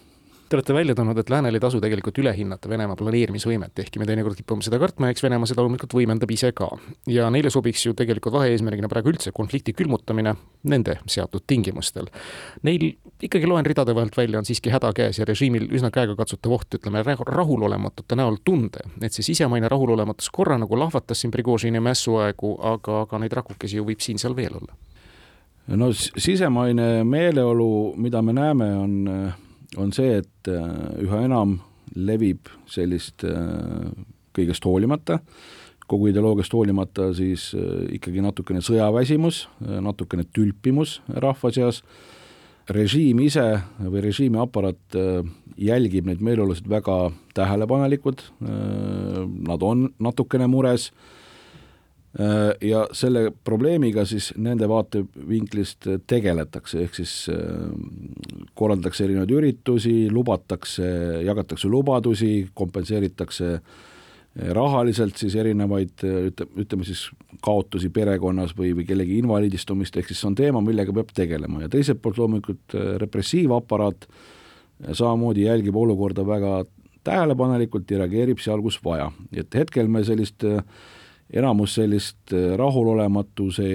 Te 0.50 0.56
olete 0.56 0.74
välja 0.74 0.94
toonud, 0.96 1.18
et 1.18 1.30
läänel 1.30 1.58
ei 1.58 1.60
tasu 1.60 1.80
tegelikult 1.82 2.20
üle 2.22 2.30
hinnata 2.38 2.70
Venemaa 2.70 2.96
planeerimisvõimet, 3.00 3.80
ehkki 3.82 3.98
me 3.98 4.06
teinekord 4.06 4.38
kipume 4.38 4.62
seda 4.62 4.78
kartma, 4.78 5.10
eks 5.10 5.24
Venemaa 5.26 5.50
seda 5.50 5.64
loomulikult 5.66 5.96
võimendab 5.98 6.30
ise 6.36 6.52
ka. 6.54 6.68
ja 7.10 7.32
neile 7.34 7.50
sobiks 7.50 7.88
ju 7.88 7.96
tegelikult 7.98 8.38
vaheeesmärgina 8.38 8.88
praegu 8.92 9.10
üldse 9.10 9.34
konflikti 9.34 9.74
külmutamine 9.74 10.36
nende 10.70 11.00
seatud 11.10 11.48
tingimustel. 11.48 12.12
Neil 12.62 12.92
ikkagi 13.26 13.50
loen 13.50 13.66
ridade 13.66 13.96
vahelt 13.98 14.18
välja, 14.18 14.38
on 14.38 14.46
siiski 14.46 14.70
häda 14.70 14.94
käes 14.94 15.18
ja 15.18 15.26
režiimil 15.26 15.66
üsna 15.74 15.90
käegakatsutav 15.90 16.54
oht, 16.60 16.78
ütleme 16.78 17.02
rahulolematute 17.02 18.16
näol 18.16 18.38
tunde, 18.46 18.86
et 19.02 19.18
see 19.18 19.26
sisemaine 19.26 19.70
rahulolematus 19.70 20.30
korra 20.30 20.60
nagu 20.62 20.78
lahvatas 20.78 21.26
siin 21.26 21.34
Prigožini 21.34 21.82
mässuaegu, 21.82 22.60
aga, 22.62 23.02
aga 23.08 23.26
neid 23.26 23.34
rakukesi 23.34 23.82
ju 23.82 23.90
võib 23.90 24.06
siin-seal 24.06 24.38
veel 24.38 24.62
olla 24.62 24.78
no 25.68 25.90
sisemaine 25.94 27.04
meeleolu, 27.08 27.96
mida 27.98 28.22
me 28.22 28.34
näeme, 28.34 28.70
on, 28.78 28.96
on 29.78 29.94
see, 29.96 30.20
et 30.22 30.52
üha 31.02 31.24
enam 31.26 31.60
levib 31.96 32.50
sellist 32.70 33.26
kõigest 34.36 34.66
hoolimata, 34.68 35.20
kogu 35.90 36.10
ideoloogiast 36.10 36.54
hoolimata 36.54 37.12
siis 37.18 37.52
ikkagi 37.94 38.24
natukene 38.26 38.62
sõjaväsimus, 38.66 39.46
natukene 39.62 40.26
tülpimus 40.34 41.00
rahva 41.08 41.52
seas, 41.54 41.84
režiim 42.70 43.20
ise 43.22 43.46
või 43.78 44.02
režiimi 44.08 44.42
aparaat 44.42 44.98
jälgib 45.62 46.08
neid 46.10 46.24
meeleolusid 46.26 46.68
väga 46.70 47.12
tähelepanelikult, 47.38 48.26
nad 48.42 49.64
on 49.64 49.90
natukene 50.02 50.50
mures 50.52 50.90
ja 52.64 52.86
selle 52.96 53.26
probleemiga 53.44 54.06
siis 54.08 54.30
nende 54.40 54.70
vaatevinklist 54.72 55.90
tegeletakse, 56.08 56.86
ehk 56.86 56.96
siis 56.96 57.16
äh, 57.28 57.66
korraldatakse 58.56 59.04
erinevaid 59.04 59.34
üritusi, 59.36 59.98
lubatakse, 60.12 60.88
jagatakse 61.28 61.68
lubadusi, 61.68 62.48
kompenseeritakse 62.56 63.50
äh, 63.58 63.76
rahaliselt 64.36 65.18
siis 65.18 65.36
erinevaid 65.40 66.04
ütle, 66.04 66.48
ütleme 66.60 66.86
siis 66.88 67.08
kaotusi 67.44 67.90
perekonnas 67.94 68.56
või, 68.58 68.74
või 68.76 68.88
kellegi 68.88 69.20
invaliidistumist, 69.22 69.96
ehk 69.98 70.10
siis 70.12 70.22
see 70.22 70.30
on 70.32 70.36
teema, 70.36 70.64
millega 70.64 70.94
peab 70.96 71.14
tegelema. 71.16 71.64
Ja 71.64 71.70
teiselt 71.72 72.02
poolt 72.04 72.20
loomulikult 72.20 72.76
repressiivaparaat 73.02 74.08
samamoodi 74.92 75.46
jälgib 75.46 75.76
olukorda 75.80 76.26
väga 76.28 76.66
tähelepanelikult 77.06 77.92
ja 77.92 78.02
reageerib 78.02 78.42
seal, 78.44 78.64
kus 78.66 78.80
vaja, 78.84 79.12
et 79.32 79.56
hetkel 79.56 79.88
me 79.92 80.04
sellist 80.04 80.44
äh, 80.44 80.60
enamus 81.34 81.76
sellist 81.80 82.34
äh, 82.34 82.54
rahulolematuse 82.60 83.66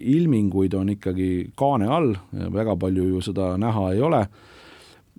ilminguid 0.00 0.74
on 0.78 0.94
ikkagi 0.94 1.50
kaane 1.58 1.88
all, 1.90 2.14
väga 2.32 2.76
palju 2.78 3.08
ju 3.14 3.22
seda 3.24 3.56
näha 3.60 3.92
ei 3.94 4.02
ole, 4.06 4.24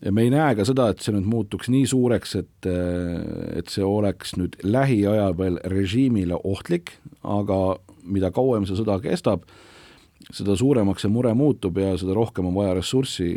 ja 0.01 0.11
me 0.11 0.25
ei 0.25 0.31
näe 0.33 0.55
ka 0.57 0.65
seda, 0.67 0.89
et 0.91 1.03
see 1.03 1.13
nüüd 1.15 1.27
muutuks 1.29 1.69
nii 1.71 1.89
suureks, 1.89 2.35
et, 2.39 2.69
äh, 2.69 3.59
et 3.59 3.73
see 3.73 3.85
oleks 3.85 4.37
nüüd 4.39 4.55
lähiajal 4.63 5.35
veel 5.37 5.59
režiimile 5.73 6.39
ohtlik, 6.43 6.95
aga 7.23 7.77
mida 8.03 8.31
kauem 8.33 8.65
see 8.65 8.79
sõda 8.79 8.97
kestab, 9.03 9.43
seda 10.31 10.55
suuremaks 10.57 11.03
see 11.03 11.11
mure 11.11 11.33
muutub 11.37 11.77
ja 11.81 11.93
seda 11.99 12.15
rohkem 12.15 12.47
on 12.49 12.55
vaja 12.55 12.75
ressurssi 12.77 13.29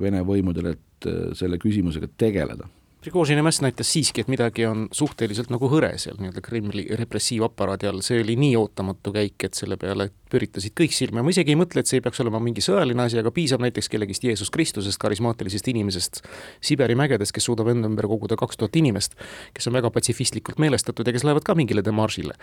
Vene 0.00 0.24
võimudel, 0.26 0.74
et 0.74 1.08
äh, 1.08 1.30
selle 1.38 1.60
küsimusega 1.62 2.10
tegeleda 2.18 2.68
Prigožini 3.00 3.40
mäss 3.40 3.62
näitas 3.64 3.88
siiski, 3.92 4.20
et 4.20 4.28
midagi 4.28 4.66
on 4.68 4.82
suhteliselt 4.92 5.48
nagu 5.48 5.70
hõre 5.72 5.94
seal 5.96 6.18
nii-öelda 6.20 6.42
Kremli 6.44 6.82
repressiivaparaadi 7.00 7.88
all, 7.88 8.02
see 8.04 8.18
oli 8.20 8.34
nii 8.36 8.50
ootamatu 8.60 9.14
käik, 9.14 9.38
et 9.48 9.56
selle 9.56 9.78
peale 9.80 10.10
püritasid 10.28 10.74
kõik 10.76 10.92
silma 10.92 11.22
ja 11.22 11.24
ma 11.24 11.32
isegi 11.32 11.54
ei 11.54 11.56
mõtle, 11.56 11.80
et 11.80 11.88
see 11.88 11.96
ei 11.96 12.04
peaks 12.04 12.20
olema 12.20 12.42
mingi 12.44 12.60
sõjaline 12.60 13.06
asi, 13.06 13.16
aga 13.22 13.32
piisab 13.32 13.64
näiteks 13.64 13.88
kellegist 13.88 14.28
Jeesus 14.28 14.52
Kristusest, 14.52 15.00
karismaatilisest 15.00 15.72
inimesest 15.72 16.20
Siberi 16.60 16.98
mägedes, 17.00 17.32
kes 17.32 17.48
suudab 17.48 17.72
enda 17.72 17.88
ümber 17.88 18.04
koguda 18.10 18.36
kaks 18.36 18.60
tuhat 18.60 18.76
inimest, 18.76 19.16
kes 19.56 19.72
on 19.72 19.80
väga 19.80 19.88
patsifistlikult 19.96 20.60
meelestatud 20.60 21.08
ja 21.08 21.16
kes 21.16 21.24
lähevad 21.24 21.48
ka 21.48 21.56
mingile 21.56 21.80
demaršile. 21.86 22.36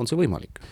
on 0.00 0.08
see 0.08 0.16
võimalik? 0.16 0.64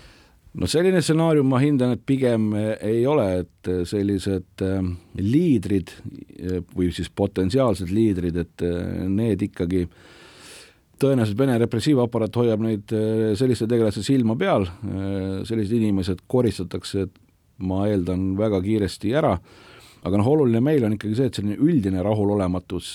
No 0.56 0.68
selline 0.70 1.02
stsenaarium 1.04 1.48
ma 1.50 1.60
hindan, 1.60 1.94
et 1.96 2.04
pigem 2.08 2.50
eh, 2.56 2.72
ei 2.88 3.04
ole, 3.08 3.26
et 3.42 3.70
eh, 3.70 3.82
sellised 3.88 4.64
eh, 4.64 4.90
liidrid 5.20 5.92
või 6.76 6.90
siis 6.94 7.10
potentsiaalsed 7.16 7.92
liidrid, 7.92 8.36
et 8.36 8.64
need 9.08 9.40
ikkagi 9.48 9.86
tõenäoliselt 11.00 11.38
Vene 11.38 11.56
repressiivaparaat 11.60 12.36
hoiab 12.40 12.62
neid 12.64 12.92
selliste 13.36 13.66
tegelaste 13.68 14.04
silma 14.04 14.36
peal, 14.38 14.66
sellised 15.48 15.72
inimesed 15.76 16.22
koristatakse, 16.28 17.06
ma 17.64 17.86
eeldan, 17.88 18.30
väga 18.36 18.60
kiiresti 18.64 19.14
ära, 19.16 19.32
aga 20.06 20.20
noh, 20.20 20.28
oluline 20.34 20.60
meil 20.64 20.84
on 20.86 20.96
ikkagi 20.96 21.18
see, 21.18 21.30
et 21.32 21.40
selline 21.40 21.56
üldine 21.56 22.04
rahulolematus 22.04 22.92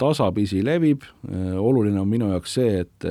tasapisi 0.00 0.64
levib, 0.64 1.04
oluline 1.60 2.00
on 2.00 2.08
minu 2.08 2.32
jaoks 2.32 2.56
see, 2.58 2.82
et 2.86 3.08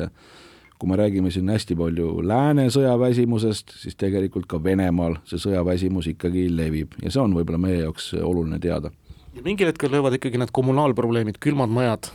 kui 0.81 0.89
me 0.89 0.97
räägime 0.97 1.29
siin 1.31 1.49
hästi 1.53 1.75
palju 1.77 2.23
lääne 2.25 2.65
sõjaväsimusest, 2.73 3.75
siis 3.83 3.97
tegelikult 4.01 4.47
ka 4.49 4.57
Venemaal 4.63 5.19
see 5.29 5.37
sõjaväsimus 5.43 6.07
ikkagi 6.09 6.47
levib 6.49 6.95
ja 7.03 7.11
see 7.13 7.21
on 7.21 7.35
võib-olla 7.37 7.61
meie 7.61 7.83
jaoks 7.83 8.15
oluline 8.17 8.57
teada. 8.59 8.89
ja 9.35 9.43
mingil 9.45 9.69
hetkel 9.69 9.93
löövad 9.93 10.17
ikkagi 10.17 10.41
need 10.41 10.49
kommunaalprobleemid, 10.51 11.37
külmad 11.39 11.69
majad 11.69 12.09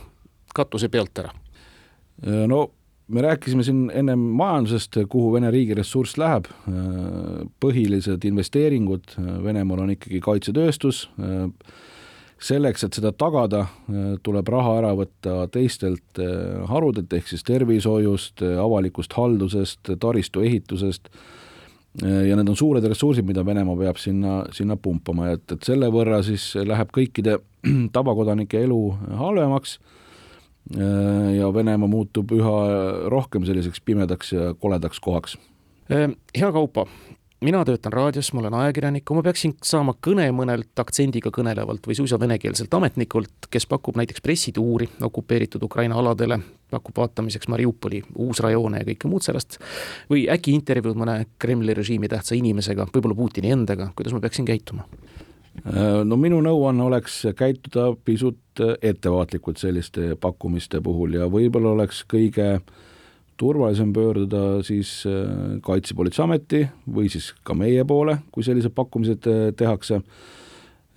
katuse 0.55 0.89
pealt 0.89 1.23
ära? 1.23 1.31
no 2.47 2.67
me 3.07 3.23
rääkisime 3.23 3.63
siin 3.63 3.91
ennem 3.93 4.19
majandusest, 4.19 4.97
kuhu 5.09 5.33
Vene 5.33 5.51
riigi 5.51 5.77
ressurss 5.77 6.17
läheb, 6.19 6.51
põhilised 7.63 8.27
investeeringud 8.27 9.15
Venemaal 9.43 9.85
on 9.85 9.95
ikkagi 9.95 10.19
kaitsetööstus, 10.19 11.05
selleks, 12.43 12.85
et 12.85 12.97
seda 12.97 13.11
tagada, 13.15 13.63
tuleb 14.25 14.49
raha 14.51 14.77
ära 14.81 14.93
võtta 14.97 15.47
teistelt 15.53 16.21
eh, 16.21 16.61
harudelt, 16.69 17.13
ehk 17.13 17.31
siis 17.31 17.45
tervishoiust, 17.47 18.43
eh, 18.45 18.57
avalikust 18.61 19.15
haldusest, 19.17 19.93
taristu 20.01 20.43
ehitusest, 20.45 21.09
eh, 22.03 22.27
ja 22.29 22.37
need 22.37 22.51
on 22.53 22.59
suured 22.59 22.85
ressursid, 22.85 23.25
mida 23.27 23.45
Venemaa 23.45 23.77
peab 23.79 24.01
sinna, 24.01 24.39
sinna 24.55 24.77
pumpama, 24.77 25.31
et, 25.33 25.45
et 25.51 25.65
selle 25.65 25.89
võrra 25.93 26.21
siis 26.25 26.51
läheb 26.61 26.93
kõikide 26.95 27.39
tavakodanike 27.95 28.61
elu 28.67 28.81
halvemaks 29.21 29.79
ja 30.67 31.47
Venemaa 31.55 31.87
muutub 31.87 32.33
üha 32.35 32.55
rohkem 33.07 33.45
selliseks 33.47 33.79
pimedaks 33.87 34.33
ja 34.33 34.49
koledaks 34.59 34.99
kohaks. 34.99 35.37
Hea 35.87 36.49
Kaupo, 36.51 36.83
mina 37.41 37.65
töötan 37.65 37.93
raadios, 37.93 38.31
ma 38.33 38.41
olen 38.41 38.53
ajakirjanik, 38.53 39.11
ma 39.13 39.23
peaksin 39.25 39.53
saama 39.63 39.93
kõne 40.07 40.25
mõnelt 40.33 40.81
aktsendiga 40.81 41.29
kõnelevalt 41.33 41.85
või 41.87 41.97
suisa 41.99 42.19
venekeelselt 42.19 42.73
ametnikult, 42.73 43.49
kes 43.53 43.67
pakub 43.69 43.97
näiteks 43.99 44.23
pressituuri 44.25 44.89
okupeeritud 45.05 45.63
Ukraina 45.63 45.99
aladele, 46.01 46.39
pakub 46.71 46.97
vaatamiseks 46.97 47.49
Mariupoli 47.53 48.01
uusrajoone 48.15 48.81
ja 48.81 48.89
kõike 48.89 49.11
muud 49.11 49.25
sellest, 49.25 49.59
või 50.09 50.25
äkki 50.33 50.55
intervjuud 50.57 50.97
mõne 50.97 51.19
Kremli 51.39 51.77
režiimi 51.77 52.09
tähtsa 52.09 52.35
inimesega, 52.37 52.89
võib-olla 52.93 53.17
Putini 53.17 53.53
endaga, 53.53 53.91
kuidas 53.95 54.17
ma 54.17 54.23
peaksin 54.23 54.47
käituma? 54.47 54.87
no 56.05 56.15
minu 56.21 56.37
nõuanne 56.45 56.83
oleks 56.85 57.15
käituda 57.33 57.87
pisut 58.05 58.61
ettevaatlikult 58.61 59.57
selliste 59.57 60.11
pakkumiste 60.21 60.83
puhul 60.85 61.15
ja 61.17 61.25
võib-olla 61.33 61.71
oleks 61.73 62.03
kõige 62.05 62.45
äh, 62.59 62.75
turvalisem 63.37 63.93
pöörduda 63.93 64.63
siis 64.65 65.03
äh, 65.05 65.59
Kaitsepolitseiameti 65.65 66.65
või 66.93 67.11
siis 67.11 67.31
ka 67.45 67.55
meie 67.57 67.85
poole, 67.87 68.19
kui 68.33 68.45
sellised 68.45 68.73
pakkumised 68.75 69.29
äh, 69.29 69.39
tehakse. 69.57 70.01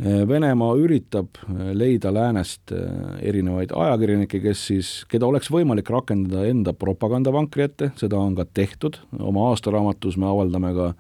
Äh, 0.01 0.23
Venemaa 0.29 0.75
üritab 0.81 1.41
leida 1.77 2.13
läänest 2.15 2.73
erinevaid 3.21 3.75
ajakirjanikke, 3.77 4.41
kes 4.45 4.67
siis, 4.73 4.93
keda 5.11 5.29
oleks 5.29 5.51
võimalik 5.53 5.91
rakendada 5.93 6.47
enda 6.49 6.73
propagandavankri 6.73 7.67
ette, 7.69 7.91
seda 8.01 8.21
on 8.21 8.39
ka 8.39 8.49
tehtud, 8.49 8.97
oma 9.19 9.51
aastaraamatus 9.51 10.17
me 10.21 10.31
avaldame 10.31 10.73
ka 10.77 10.95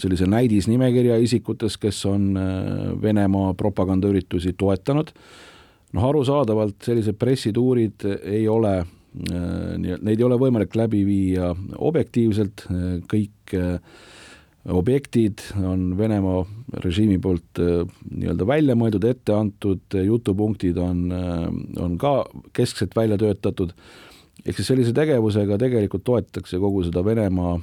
sellise 0.00 0.26
näidisnimekirja 0.26 1.16
isikutest, 1.22 1.78
kes 1.80 2.02
on 2.10 2.34
Venemaa 3.02 3.54
propagandaüritusi 3.54 4.52
toetanud, 4.58 5.14
noh 5.94 6.06
arusaadavalt 6.08 6.82
sellised 6.82 7.16
pressituurid 7.16 8.04
ei 8.26 8.48
ole 8.50 8.82
neid 9.14 10.18
ei 10.18 10.26
ole 10.26 10.38
võimalik 10.40 10.74
läbi 10.78 11.04
viia 11.06 11.52
objektiivselt, 11.78 12.66
äh, 12.70 12.96
kõik 13.10 13.54
äh, 13.58 13.78
objektid 14.74 15.42
on 15.60 15.92
Venemaa 15.98 16.42
režiimi 16.82 17.18
poolt 17.20 17.60
nii-öelda 17.60 18.46
välja 18.48 18.76
mõeldud, 18.80 19.04
ette 19.04 19.34
antud, 19.36 19.82
jutupunktid 19.92 20.80
on, 20.80 21.02
on 21.76 21.98
ka 22.00 22.14
keskselt 22.56 22.96
välja 22.96 23.18
töötatud, 23.20 23.74
ehk 24.40 24.56
siis 24.56 24.70
sellise 24.72 24.94
tegevusega 24.96 25.60
tegelikult 25.60 26.06
toetatakse 26.08 26.56
kogu 26.62 26.80
seda 26.86 27.04
Venemaa 27.04 27.58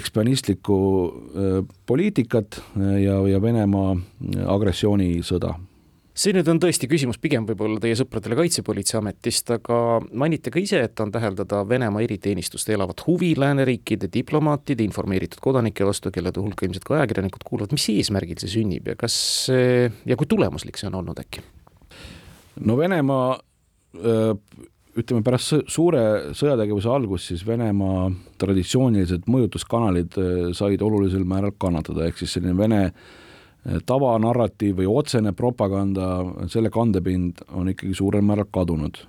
ekspanistlikku 0.00 0.78
poliitikat 1.84 2.62
ja, 3.04 3.20
ja 3.28 3.42
Venemaa 3.44 3.98
agressioonisõda 4.56 5.58
see 6.20 6.34
nüüd 6.36 6.48
on 6.52 6.58
tõesti 6.60 6.88
küsimus 6.90 7.16
pigem 7.20 7.46
võib-olla 7.48 7.80
teie 7.80 7.96
sõpradele 7.96 8.36
Kaitsepolitseiametist, 8.42 9.52
aga 9.56 9.76
mainite 10.20 10.52
ka 10.52 10.60
ise, 10.60 10.82
et 10.84 11.00
on 11.00 11.12
täheldada 11.14 11.62
Venemaa 11.68 12.02
eriteenistuste 12.04 12.74
elavat 12.76 13.00
huvi 13.06 13.30
lääneriikide 13.40 14.10
diplomaatide, 14.12 14.84
informeeritud 14.84 15.40
kodanike 15.40 15.86
vastu, 15.88 16.12
kelle 16.12 16.32
hulka 16.36 16.66
ilmselt 16.66 16.84
ka 16.84 16.98
ajakirjanikud 16.98 17.46
kuuluvad, 17.46 17.72
mis 17.76 17.88
eesmärgil 17.94 18.40
see 18.42 18.52
sünnib 18.58 18.90
ja 18.92 18.98
kas 19.00 19.14
ja 19.48 20.18
kui 20.18 20.28
tulemuslik 20.28 20.80
see 20.80 20.90
on 20.90 21.00
olnud 21.00 21.22
äkki? 21.22 21.44
no 22.68 22.76
Venemaa 22.76 23.38
ütleme, 25.00 25.22
pärast 25.24 25.56
suure 25.72 26.04
sõjategevuse 26.36 26.92
algust 26.92 27.30
siis 27.32 27.46
Venemaa 27.46 28.10
traditsioonilised 28.42 29.24
mõjutuskanalid 29.30 30.20
said 30.58 30.84
olulisel 30.84 31.24
määral 31.24 31.56
kannatada, 31.56 32.10
ehk 32.10 32.20
siis 32.20 32.36
selline 32.36 32.56
Vene 32.58 32.84
tavanarratiiv 33.86 34.78
või 34.80 34.88
otsene 34.88 35.32
propaganda, 35.36 36.22
selle 36.48 36.70
kandepind 36.72 37.42
on 37.52 37.68
ikkagi 37.72 37.94
suurel 37.94 38.24
määral 38.24 38.48
kadunud. 38.52 39.02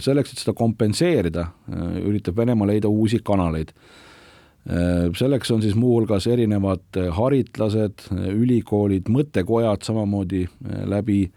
selleks, 0.00 0.32
et 0.32 0.42
seda 0.44 0.54
kompenseerida, 0.56 1.46
üritab 2.04 2.36
Venemaa 2.36 2.66
leida 2.72 2.88
uusi 2.88 3.20
kanaleid. 3.24 3.72
selleks 5.16 5.50
on 5.50 5.62
siis 5.62 5.74
muuhulgas 5.74 6.26
erinevad 6.26 6.96
haritlased, 7.12 8.08
ülikoolid, 8.32 9.08
mõttekojad 9.08 9.84
samamoodi 9.84 10.48
läbi, 10.84 11.30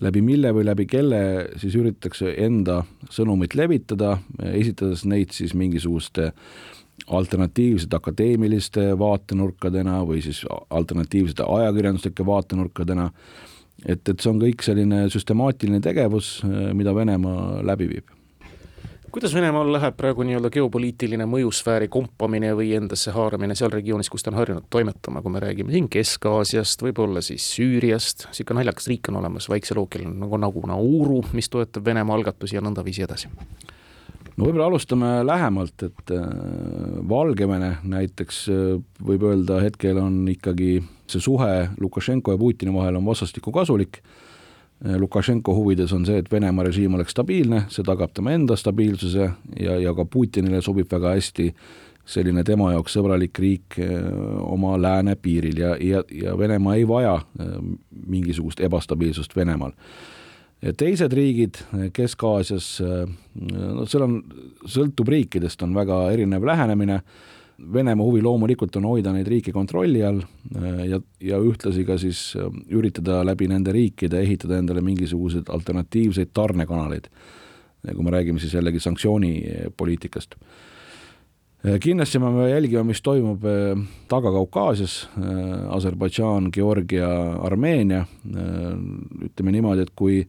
läbi 0.00 0.22
mille 0.22 0.52
või 0.54 0.64
läbi 0.64 0.86
kelle 0.86 1.48
siis 1.56 1.74
üritatakse 1.74 2.34
enda 2.38 2.84
sõnumit 3.10 3.54
levitada, 3.54 4.18
esitades 4.52 5.04
neid 5.04 5.30
siis 5.30 5.54
mingisuguste 5.54 6.32
alternatiivsete 7.06 7.96
akadeemiliste 7.96 8.90
vaatenurkadena 8.98 10.00
või 10.06 10.22
siis 10.24 10.42
alternatiivsete 10.70 11.46
ajakirjanduslike 11.46 12.26
vaatenurkadena, 12.26 13.10
et, 13.86 14.02
et 14.08 14.20
see 14.20 14.30
on 14.30 14.42
kõik 14.42 14.64
selline 14.66 15.06
süstemaatiline 15.12 15.80
tegevus, 15.84 16.38
mida 16.74 16.94
Venemaa 16.94 17.62
läbi 17.66 17.88
viib. 17.94 18.14
Kuidas 19.08 19.32
Venemaal 19.34 19.70
läheb 19.72 19.94
praegu 19.96 20.20
nii-öelda 20.26 20.50
geopoliitiline 20.52 21.24
mõjusfääri 21.32 21.86
kompamine 21.88 22.50
või 22.52 22.74
endasse 22.76 23.14
haaramine 23.14 23.54
seal 23.56 23.72
regioonis, 23.72 24.10
kus 24.12 24.22
ta 24.22 24.28
on 24.28 24.36
harjunud 24.36 24.66
toimetama, 24.68 25.22
kui 25.24 25.32
me 25.32 25.40
räägime 25.40 25.72
siin 25.72 25.88
Kesk-Aasiast, 25.88 26.84
võib-olla 26.84 27.22
siis 27.24 27.46
Süüriast, 27.54 28.26
niisugune 28.28 28.60
naljakas 28.60 28.90
riik 28.92 29.08
on 29.08 29.16
olemas 29.22 29.48
Vaiksel 29.48 29.80
ookeanil 29.80 30.12
nagu, 30.12 30.36
nagu 30.36 30.66
Nauru, 30.68 31.22
mis 31.32 31.48
toetab 31.48 31.88
Venemaa 31.88 32.20
algatusi 32.20 32.60
ja 32.60 32.64
nõndaviisi 32.64 33.06
edasi 33.08 33.32
no 34.38 34.46
võib-olla 34.46 34.68
alustame 34.70 35.10
lähemalt, 35.26 35.82
et 35.82 36.14
äh, 36.14 36.22
Valgevene 37.10 37.72
näiteks 37.88 38.40
äh, 38.52 38.62
võib 39.04 39.26
öelda, 39.28 39.58
hetkel 39.64 39.98
on 40.02 40.22
ikkagi 40.30 40.78
see 41.10 41.22
suhe 41.24 41.68
Lukašenko 41.80 42.34
ja 42.34 42.40
Putini 42.40 42.74
vahel 42.74 43.00
on 43.00 43.06
vastastikku 43.08 43.52
kasulik. 43.54 44.00
Äh, 44.84 44.96
Lukašenko 45.00 45.54
huvides 45.56 45.92
on 45.96 46.06
see, 46.06 46.20
et 46.22 46.30
Venemaa 46.32 46.68
režiim 46.68 46.94
oleks 46.98 47.16
stabiilne, 47.16 47.64
see 47.72 47.86
tagab 47.86 48.14
tema 48.14 48.36
enda 48.36 48.56
stabiilsuse 48.58 49.30
ja, 49.58 49.78
ja 49.82 49.94
ka 49.96 50.06
Putinile 50.06 50.62
sobib 50.64 50.90
väga 50.92 51.16
hästi 51.16 51.50
selline 52.08 52.40
tema 52.46 52.70
jaoks 52.72 52.94
sõbralik 52.96 53.36
riik 53.36 53.74
oma 54.40 54.78
lääne 54.80 55.12
piiril 55.20 55.58
ja, 55.60 55.74
ja, 55.76 56.00
ja 56.08 56.38
Venemaa 56.40 56.78
ei 56.78 56.86
vaja 56.88 57.18
mingisugust 58.08 58.62
ebastabiilsust 58.64 59.36
Venemaal 59.36 59.74
teised 60.78 61.14
riigid 61.14 61.58
Kesk-Aasias, 61.94 62.68
no 62.82 63.86
seal 63.86 64.06
on, 64.06 64.20
sõltub 64.66 65.10
riikidest, 65.12 65.62
on 65.62 65.74
väga 65.76 66.06
erinev 66.14 66.46
lähenemine, 66.48 67.02
Venemaa 67.58 68.06
huvi 68.06 68.20
loomulikult 68.22 68.76
on 68.78 68.84
hoida 68.86 69.10
neid 69.10 69.26
riike 69.26 69.50
kontrolli 69.50 69.98
all 70.06 70.20
ja, 70.86 71.00
ja 71.18 71.40
ühtlasi 71.42 71.82
ka 71.82 71.96
siis 71.98 72.20
üritada 72.70 73.16
läbi 73.26 73.48
nende 73.50 73.74
riikide 73.74 74.20
ehitada 74.22 74.60
endale 74.62 74.78
mingisuguseid 74.86 75.50
alternatiivseid 75.50 76.30
tarnekanaleid, 76.38 77.08
kui 77.88 78.06
me 78.06 78.14
räägime 78.14 78.38
siis 78.38 78.54
jällegi 78.54 78.78
sanktsioonipoliitikast 78.84 80.38
kindlasti 81.80 82.20
me 82.22 82.50
jälgime, 82.50 82.84
mis 82.86 83.02
toimub 83.02 83.42
Taga-Kaukaasias, 84.08 85.08
Aserbaidžaan, 85.74 86.52
Georgia, 86.54 87.08
Armeenia, 87.42 88.04
ütleme 89.26 89.54
niimoodi, 89.56 89.82
et 89.82 89.90
kui 89.96 90.20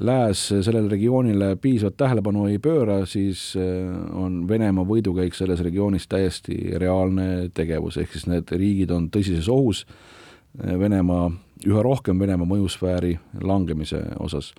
Lääs 0.00 0.48
sellele 0.60 0.88
regioonile 0.88 1.56
piisavat 1.56 1.96
tähelepanu 1.96 2.46
ei 2.50 2.58
pööra, 2.60 2.98
siis 3.08 3.54
äh, 3.56 3.86
on 4.12 4.42
Venemaa 4.48 4.84
võidukäik 4.84 5.34
selles 5.34 5.62
regioonis 5.64 6.04
täiesti 6.10 6.56
reaalne 6.76 7.48
tegevus, 7.54 7.96
ehk 7.96 8.12
siis 8.12 8.26
need 8.28 8.50
riigid 8.52 8.92
on 8.92 9.08
tõsises 9.14 9.48
ohus 9.52 9.86
äh, 9.86 10.74
Venemaa, 10.78 11.30
üha 11.64 11.84
rohkem 11.86 12.20
Venemaa 12.20 12.48
mõjusfääri 12.50 13.14
langemise 13.40 14.02
osas. 14.20 14.52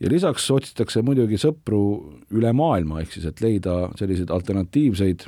Ja 0.00 0.10
lisaks 0.10 0.50
otsitakse 0.50 1.02
muidugi 1.04 1.38
sõpru 1.40 1.82
üle 2.32 2.52
maailma, 2.56 3.02
ehk 3.02 3.12
siis 3.16 3.26
et 3.28 3.40
leida 3.44 3.90
selliseid 3.98 4.30
alternatiivseid 4.32 5.26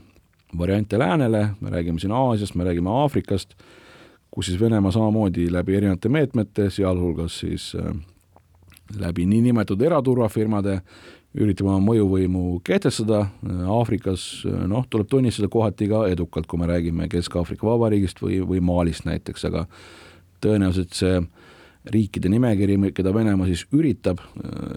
variante 0.59 0.99
läänele, 0.99 1.47
me 1.61 1.73
räägime 1.73 2.01
siin 2.01 2.13
Aasiast, 2.13 2.55
me 2.55 2.65
räägime 2.65 2.91
Aafrikast, 2.91 3.55
kus 4.31 4.47
siis 4.49 4.61
Venemaa 4.61 4.93
samamoodi 4.93 5.49
läbi 5.53 5.77
erinevate 5.77 6.09
meetmete, 6.09 6.71
sealhulgas 6.71 7.41
siis 7.45 7.73
äh, 7.77 7.93
läbi 8.99 9.27
niinimetatud 9.27 9.83
eraturvafirmade 9.83 10.81
üritab 11.41 11.69
oma 11.71 11.81
mõjuvõimu 11.81 12.61
kehtestada, 12.65 13.25
Aafrikas 13.73 14.45
noh, 14.69 14.85
tuleb 14.91 15.09
tunnistada 15.09 15.49
kohati 15.53 15.89
ka 15.89 16.05
edukalt, 16.13 16.49
kui 16.49 16.61
me 16.61 16.69
räägime 16.69 17.09
Kesk-Aafrika 17.13 17.67
Vabariigist 17.67 18.21
või, 18.21 18.43
või 18.45 18.61
Malist 18.61 19.07
näiteks, 19.09 19.47
aga 19.49 19.65
tõenäoliselt 20.45 20.93
see 20.97 21.23
riikide 21.91 22.29
nimekiri, 22.29 22.79
keda 22.95 23.15
Venemaa 23.15 23.49
siis 23.51 23.65
üritab 23.75 24.21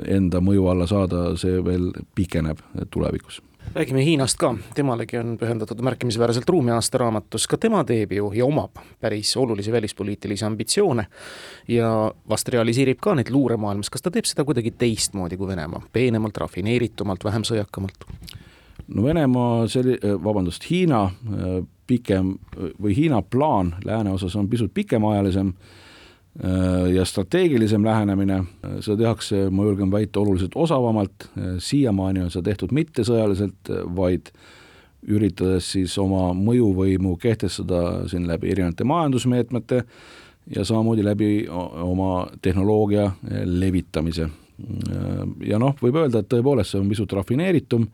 enda 0.07 0.41
mõju 0.41 0.69
alla 0.71 0.88
saada, 0.89 1.27
see 1.38 1.59
veel 1.65 1.91
pikeneb 2.15 2.62
tulevikus. 2.93 3.41
Räägime 3.75 4.03
Hiinast 4.05 4.38
ka, 4.38 4.51
temalegi 4.77 5.17
on 5.17 5.38
pühendatud 5.41 5.81
märkimisväärselt 5.81 6.50
ruumi 6.50 6.71
aastaraamatus, 6.71 7.47
ka 7.50 7.57
tema 7.57 7.81
teeb 7.83 8.13
ju 8.13 8.30
ja 8.34 8.45
omab 8.45 8.77
päris 9.01 9.34
olulisi 9.38 9.71
välispoliitilisi 9.71 10.45
ambitsioone 10.45 11.08
ja 11.67 11.89
vast 12.30 12.49
realiseerib 12.53 13.01
ka 13.01 13.15
neid 13.17 13.32
luuremaailmas, 13.34 13.89
kas 13.89 14.06
ta 14.06 14.13
teeb 14.13 14.30
seda 14.30 14.45
kuidagi 14.45 14.71
teistmoodi 14.71 15.38
kui 15.38 15.49
Venemaa, 15.49 15.82
peenemalt, 15.93 16.38
rafineeritumalt, 16.38 17.25
vähem 17.25 17.43
sõjakamalt? 17.43 18.06
no 18.88 19.03
Venemaa, 19.03 19.65
see, 19.67 19.97
vabandust, 20.23 20.69
Hiina 20.69 21.10
pikem 21.88 22.36
või 22.82 22.95
Hiina 22.95 23.21
plaan 23.21 23.75
lääne 23.86 24.13
osas 24.13 24.36
on 24.36 24.49
pisut 24.49 24.73
pikemaajalisem. 24.73 25.47
Äh, 25.49 25.85
ja 26.91 27.06
strateegilisem 27.08 27.86
lähenemine, 27.86 28.41
seda 28.84 28.98
tehakse, 29.00 29.45
ma 29.56 29.63
julgen 29.63 29.91
väita, 29.91 30.19
oluliselt 30.19 30.58
osavamalt, 30.60 31.30
siiamaani 31.63 32.26
on 32.26 32.32
seda 32.34 32.50
tehtud 32.50 32.74
mittesõjaliselt, 32.76 33.71
vaid 33.95 34.34
üritades 35.08 35.69
siis 35.76 35.95
oma 36.02 36.34
mõjuvõimu 36.36 37.15
kehtestada 37.21 38.08
siin 38.12 38.28
läbi 38.28 38.52
erinevate 38.52 38.84
majandusmeetmete 38.84 39.84
ja 40.56 40.65
samamoodi 40.65 41.06
läbi 41.06 41.30
oma 41.50 42.28
tehnoloogia 42.41 43.12
levitamise. 43.45 44.30
ja 45.45 45.60
noh, 45.60 45.76
võib 45.82 45.98
öelda, 46.00 46.19
et 46.19 46.30
tõepoolest 46.32 46.71
see 46.71 46.80
on 46.80 46.89
pisut 46.89 47.12
rafineeritum 47.13 47.88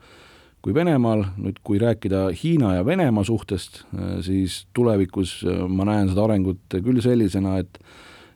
kui 0.61 0.73
Venemaal, 0.73 1.23
nüüd 1.41 1.57
kui 1.65 1.79
rääkida 1.81 2.27
Hiina 2.37 2.75
ja 2.75 2.85
Venemaa 2.85 3.23
suhtest, 3.25 3.83
siis 4.21 4.67
tulevikus 4.73 5.39
ma 5.67 5.87
näen 5.89 6.11
seda 6.11 6.27
arengut 6.27 6.77
küll 6.85 7.01
sellisena, 7.01 7.57
et 7.57 7.79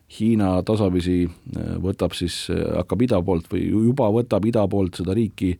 Hiina 0.06 0.60
tasapisi 0.62 1.24
äh, 1.26 1.70
võtab 1.82 2.14
siis, 2.14 2.46
äh, 2.52 2.62
hakkab 2.78 3.02
ida 3.02 3.18
poolt 3.26 3.48
või 3.50 3.64
juba 3.66 4.06
võtab 4.14 4.44
ida 4.46 4.62
poolt 4.70 5.00
seda 5.00 5.16
riiki 5.18 5.56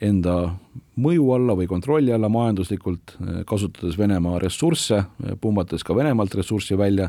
enda 0.00 0.54
mõju 1.00 1.30
alla 1.32 1.56
või 1.56 1.68
kontrolli 1.68 2.12
alla 2.12 2.28
majanduslikult, 2.32 3.16
äh, 3.20 3.38
kasutades 3.48 3.96
Venemaa 3.98 4.38
ressursse, 4.42 5.04
pumbates 5.40 5.84
ka 5.84 5.96
Venemaalt 5.96 6.36
ressurssi 6.36 6.76
välja, 6.76 7.08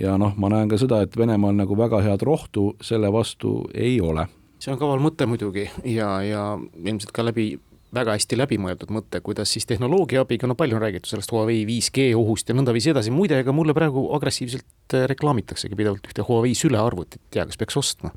ja 0.00 0.16
noh, 0.20 0.32
ma 0.40 0.48
näen 0.52 0.72
ka 0.72 0.80
seda, 0.80 1.02
et 1.04 1.16
Venemaal 1.16 1.56
nagu 1.60 1.76
väga 1.76 2.00
head 2.04 2.24
rohtu 2.24 2.72
selle 2.82 3.12
vastu 3.12 3.60
ei 3.74 4.00
ole. 4.00 4.26
See 4.58 4.72
on 4.72 4.80
kaval 4.80 5.02
mõte 5.04 5.28
muidugi 5.28 5.66
ja, 5.84 6.16
ja 6.24 6.44
ilmselt 6.80 7.12
ka 7.12 7.26
läbi 7.26 7.58
väga 7.94 8.14
hästi 8.16 8.38
läbimõeldud 8.38 8.92
mõte, 8.94 9.20
kuidas 9.24 9.52
siis 9.54 9.66
tehnoloogia 9.70 10.24
abiga, 10.24 10.48
no 10.50 10.56
palju 10.58 10.78
on 10.78 10.84
räägitud 10.84 11.10
sellest 11.10 11.32
Huawei 11.34 11.64
5G 11.68 12.10
ohust 12.18 12.50
ja 12.50 12.56
nõndaviisi 12.56 12.92
edasi, 12.92 13.12
muide, 13.14 13.38
ega 13.42 13.54
mulle 13.56 13.74
praegu 13.76 14.06
agressiivselt 14.16 14.96
äh, 14.96 15.06
reklaamitaksegi 15.10 15.78
pidevalt 15.78 16.06
ühte 16.10 16.26
Huawei 16.26 16.54
sülearvutit, 16.58 17.22
tea, 17.34 17.46
kas 17.48 17.60
peaks 17.60 17.78
ostma? 17.80 18.12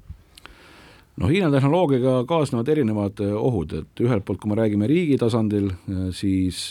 no 1.17 1.29
Hiina 1.31 1.47
tehnoloogiaga 1.49 2.19
kaasnevad 2.29 2.73
erinevad 2.73 3.21
äh, 3.25 3.31
ohud, 3.37 3.77
et 3.81 4.03
ühelt 4.05 4.25
poolt, 4.25 4.41
kui 4.43 4.51
me 4.51 4.59
räägime 4.59 4.89
riigi 4.89 5.17
tasandil, 5.21 5.71
äh, 5.73 6.09
siis 6.15 6.67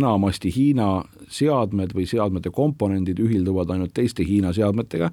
enamasti 0.00 0.52
Hiina 0.56 0.90
seadmed 1.28 1.94
või 1.96 2.08
seadmete 2.10 2.52
komponendid 2.54 3.22
ühilduvad 3.22 3.72
ainult 3.76 3.94
teiste 3.96 4.26
Hiina 4.26 4.52
seadmetega 4.56 5.12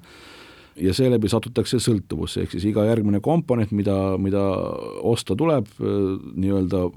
ja 0.80 0.94
seeläbi 0.94 1.28
satutakse 1.30 1.80
sõltuvusse, 1.82 2.44
ehk 2.44 2.54
siis 2.54 2.68
iga 2.70 2.84
järgmine 2.88 3.20
komponent, 3.24 3.72
mida, 3.76 4.16
mida 4.20 4.42
osta 5.06 5.36
tuleb, 5.38 5.68
nii-öelda 5.78 6.88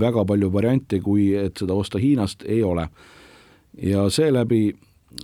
väga 0.00 0.24
palju 0.26 0.50
variante, 0.52 1.00
kui 1.02 1.30
et 1.38 1.58
seda 1.58 1.74
osta 1.74 1.98
Hiinast, 1.98 2.44
ei 2.46 2.62
ole. 2.62 2.88
ja 3.82 4.08
seeläbi 4.10 4.74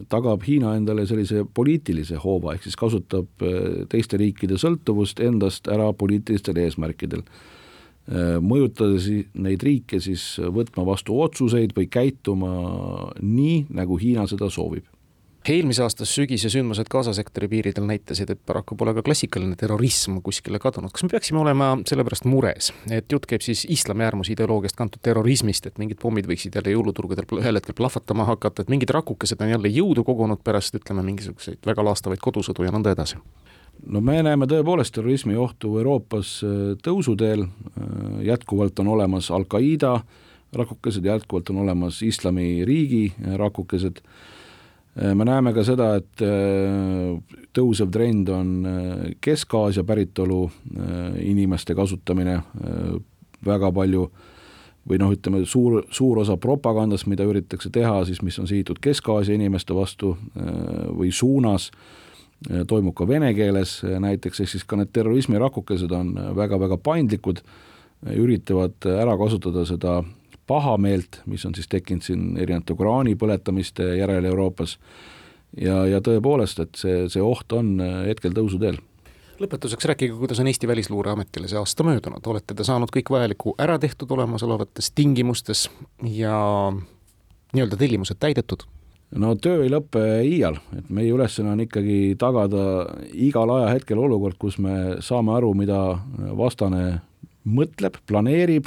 tagab 0.09 0.43
Hiina 0.47 0.75
endale 0.77 1.07
sellise 1.07 1.45
poliitilise 1.55 2.19
hoova, 2.23 2.55
ehk 2.55 2.67
siis 2.67 2.79
kasutab 2.79 3.45
teiste 3.91 4.19
riikide 4.19 4.59
sõltuvust 4.59 5.21
endast 5.23 5.69
ära 5.69 5.93
poliitilistel 5.93 6.59
eesmärkidel. 6.63 7.23
mõjutades 8.41 9.09
neid 9.35 9.63
riike 9.63 9.99
siis 10.01 10.39
võtma 10.39 10.85
vastu 10.87 11.21
otsuseid 11.21 11.73
või 11.75 11.89
käituma 11.91 12.51
nii, 13.21 13.67
nagu 13.71 13.99
Hiina 13.99 14.27
seda 14.31 14.51
soovib 14.51 14.87
eelmise 15.53 15.83
aasta 15.85 16.07
sügise 16.09 16.51
sündmused 16.51 16.89
Gaza 16.91 17.13
sektori 17.15 17.49
piiridel 17.51 17.85
näitasid, 17.87 18.31
et 18.33 18.41
paraku 18.47 18.77
pole 18.79 18.95
ka 18.97 19.05
klassikaline 19.07 19.57
terrorism 19.59 20.19
kuskile 20.25 20.59
kadunud. 20.63 20.91
kas 20.93 21.05
me 21.07 21.13
peaksime 21.13 21.41
olema 21.41 21.69
selle 21.87 22.05
pärast 22.07 22.27
mures, 22.27 22.73
et 22.91 23.13
jutt 23.13 23.27
käib 23.31 23.45
siis 23.45 23.67
islami 23.71 24.07
äärmusideoloogiast 24.09 24.77
kantud 24.77 25.03
terrorismist, 25.03 25.67
et 25.67 25.79
mingid 25.79 26.01
pommid 26.03 26.27
võiksid 26.27 26.59
jälle 26.59 26.75
jõuluturgudel 26.75 27.29
ühel 27.39 27.61
hetkel 27.61 27.79
plahvatama 27.79 28.27
hakata, 28.27 28.63
et 28.63 28.73
mingid 28.73 28.91
rakukesed 28.91 29.43
on 29.43 29.55
jälle 29.55 29.73
jõudu 29.73 30.05
kogunud 30.05 30.43
pärast, 30.45 30.75
ütleme, 30.75 31.05
mingisuguseid 31.07 31.63
väga 31.67 31.85
laastavaid 31.85 32.23
kodusõdu 32.23 32.67
ja 32.67 32.75
nõnda 32.75 32.95
edasi? 32.97 33.21
no 33.87 34.01
me 34.01 34.23
näeme 34.25 34.47
tõepoolest 34.51 34.95
terrorismi 34.97 35.37
ohtu 35.37 35.77
Euroopas 35.79 36.39
äh, 36.45 36.71
tõusuteel, 36.83 37.45
äh, 37.45 38.23
jätkuvalt 38.33 38.79
on 38.83 38.89
olemas 38.97 39.31
Al-Qaeda 39.31 40.01
rakukesed, 40.57 41.05
jätkuvalt 41.05 41.51
on 41.51 41.67
olemas 41.67 42.01
Islamiriigi 42.03 43.13
rakukesed 43.37 44.01
Äh, 44.01 44.36
me 44.97 45.25
näeme 45.29 45.53
ka 45.53 45.65
seda, 45.67 45.91
et 46.01 46.23
äh, 46.25 47.41
tõusev 47.57 47.91
trend 47.93 48.31
on 48.33 48.55
äh, 48.65 49.03
Kesk-Aasia 49.21 49.85
päritolu 49.85 50.47
inimeste 51.21 51.75
kasutamine, 51.77 52.39
väga 53.47 53.71
palju 53.75 54.07
või 54.87 54.99
noh, 55.03 55.13
ütleme 55.13 55.43
suur, 55.49 55.83
suur 55.91 56.23
osa 56.23 56.37
propagandast, 56.41 57.09
mida 57.11 57.27
üritatakse 57.27 57.71
teha 57.75 57.99
siis, 58.09 58.23
mis 58.23 58.39
on 58.41 58.49
sihitud 58.49 58.81
Kesk-Aasia 58.83 59.35
inimeste 59.37 59.75
vastu 59.75 60.15
või 60.97 61.11
suunas, 61.13 61.71
toimub 62.69 62.95
ka 62.97 63.09
vene 63.09 63.33
keeles 63.35 63.81
näiteks, 63.83 64.45
ehk 64.45 64.53
siis 64.53 64.65
ka 64.69 64.79
need 64.79 64.93
terrorismirakukesed 64.95 65.93
on 65.97 66.13
väga-väga 66.37 66.79
paindlikud, 66.79 67.41
üritavad 68.15 68.87
ära 68.93 69.17
kasutada 69.19 69.65
seda 69.67 69.99
pahameelt, 70.47 71.21
mis 71.27 71.47
on 71.47 71.55
siis 71.55 71.69
tekkinud 71.69 72.05
siin 72.07 72.27
erinevate 72.39 72.75
Koraani 72.79 73.17
põletamiste 73.19 73.97
järel 73.99 74.25
Euroopas, 74.31 74.77
ja, 75.61 75.85
ja 75.91 76.03
tõepoolest, 76.05 76.61
et 76.63 76.79
see, 76.81 77.07
see 77.13 77.23
oht 77.23 77.53
on 77.57 77.77
hetkel 78.07 78.35
tõusuteel. 78.37 78.79
Lõpetuseks 79.37 79.85
rääkige, 79.91 80.15
kuidas 80.17 80.39
on 80.41 80.49
Eesti 80.49 80.69
Välisluureametile 80.69 81.49
see 81.51 81.59
aasta 81.61 81.85
möödunud, 81.85 82.25
olete 82.25 82.55
te 82.57 82.65
saanud 82.65 82.93
kõik 82.95 83.11
vajaliku 83.13 83.53
ära 83.61 83.77
tehtud 83.79 84.15
olemasolevates 84.17 84.89
tingimustes 84.97 85.67
ja 86.09 86.39
nii-öelda 87.53 87.77
tellimused 87.77 88.21
täidetud? 88.21 88.65
no 89.15 89.35
töö 89.39 89.61
ei 89.65 89.71
lõpe 89.71 90.03
iial, 90.27 90.57
et 90.77 90.89
meie 90.91 91.13
ülesanne 91.15 91.53
on 91.53 91.61
ikkagi 91.63 92.17
tagada 92.19 92.63
igal 93.13 93.53
ajahetkel 93.59 94.01
olukord, 94.03 94.39
kus 94.41 94.57
me 94.59 94.97
saame 95.05 95.37
aru, 95.37 95.53
mida 95.55 95.79
vastane 96.37 97.03
mõtleb, 97.47 98.01
planeerib, 98.09 98.67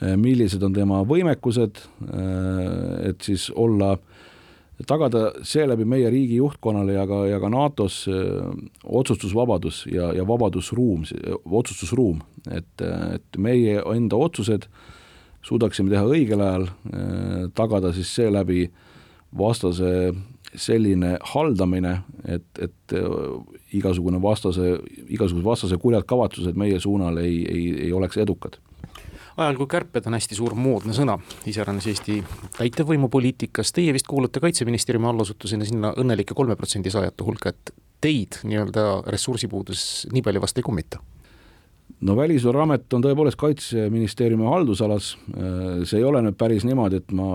millised 0.00 0.62
on 0.64 0.72
tema 0.72 1.02
võimekused, 1.04 1.82
et 3.04 3.26
siis 3.26 3.50
olla 3.52 3.90
äh, 3.92 4.22
tagada 4.86 5.32
seeläbi 5.42 5.84
meie 5.84 6.10
riigi 6.10 6.36
juhtkonnale 6.36 6.92
ja 6.92 7.06
ka, 7.06 7.26
ja 7.26 7.40
ka 7.40 7.48
NATO-s 7.52 8.06
otsustusvabadus 8.84 9.84
ja, 9.92 10.12
ja 10.16 10.26
vabadusruum, 10.26 11.04
otsustusruum, 11.44 12.22
et, 12.50 12.84
et 13.14 13.38
meie 13.38 13.80
enda 13.94 14.16
otsused 14.16 14.66
suudaksime 15.42 15.90
teha 15.90 16.06
õigel 16.06 16.42
ajal, 16.42 16.68
tagada 17.58 17.92
siis 17.94 18.12
seeläbi 18.14 18.68
vastase 19.38 20.12
selline 20.52 21.16
haldamine, 21.32 21.96
et, 22.28 22.46
et 22.60 22.96
igasugune 23.72 24.20
vastase, 24.22 24.76
igasugused 25.08 25.46
vastase 25.46 25.78
kurjad 25.80 26.04
kavatsused 26.08 26.58
meie 26.58 26.80
suunal 26.80 27.18
ei, 27.22 27.40
ei, 27.48 27.64
ei 27.86 27.92
oleks 27.96 28.20
edukad 28.22 28.60
ajal, 29.36 29.56
kui 29.60 29.70
kärped 29.70 30.08
on 30.08 30.16
hästi 30.18 30.38
suur 30.38 30.56
moodne 30.58 30.94
sõna, 30.96 31.16
iseäranis 31.48 31.88
Eesti 31.92 32.18
täitevvõimu 32.58 33.08
poliitikas, 33.12 33.72
teie 33.72 33.94
vist 33.96 34.10
kuulute 34.10 34.42
Kaitseministeeriumi 34.42 35.08
allasutusena 35.12 35.68
sinna 35.68 35.94
õnnelike 35.98 36.36
kolme 36.36 36.56
protsendi 36.58 36.92
saajate 36.92 37.26
hulka, 37.26 37.52
et 37.52 37.74
teid 38.02 38.42
nii-öelda 38.44 39.02
ressursipuudus 39.12 40.06
nii 40.12 40.24
palju 40.26 40.42
vast 40.42 40.58
ei 40.58 40.66
kummita? 40.66 41.02
no 42.02 42.16
Välisluureamet 42.16 42.94
on 42.96 43.04
tõepoolest 43.04 43.38
Kaitseministeeriumi 43.38 44.46
haldusalas, 44.48 45.12
see 45.86 46.00
ei 46.00 46.06
ole 46.06 46.22
nüüd 46.24 46.36
päris 46.38 46.66
niimoodi, 46.66 46.98
et 47.02 47.14
ma 47.14 47.28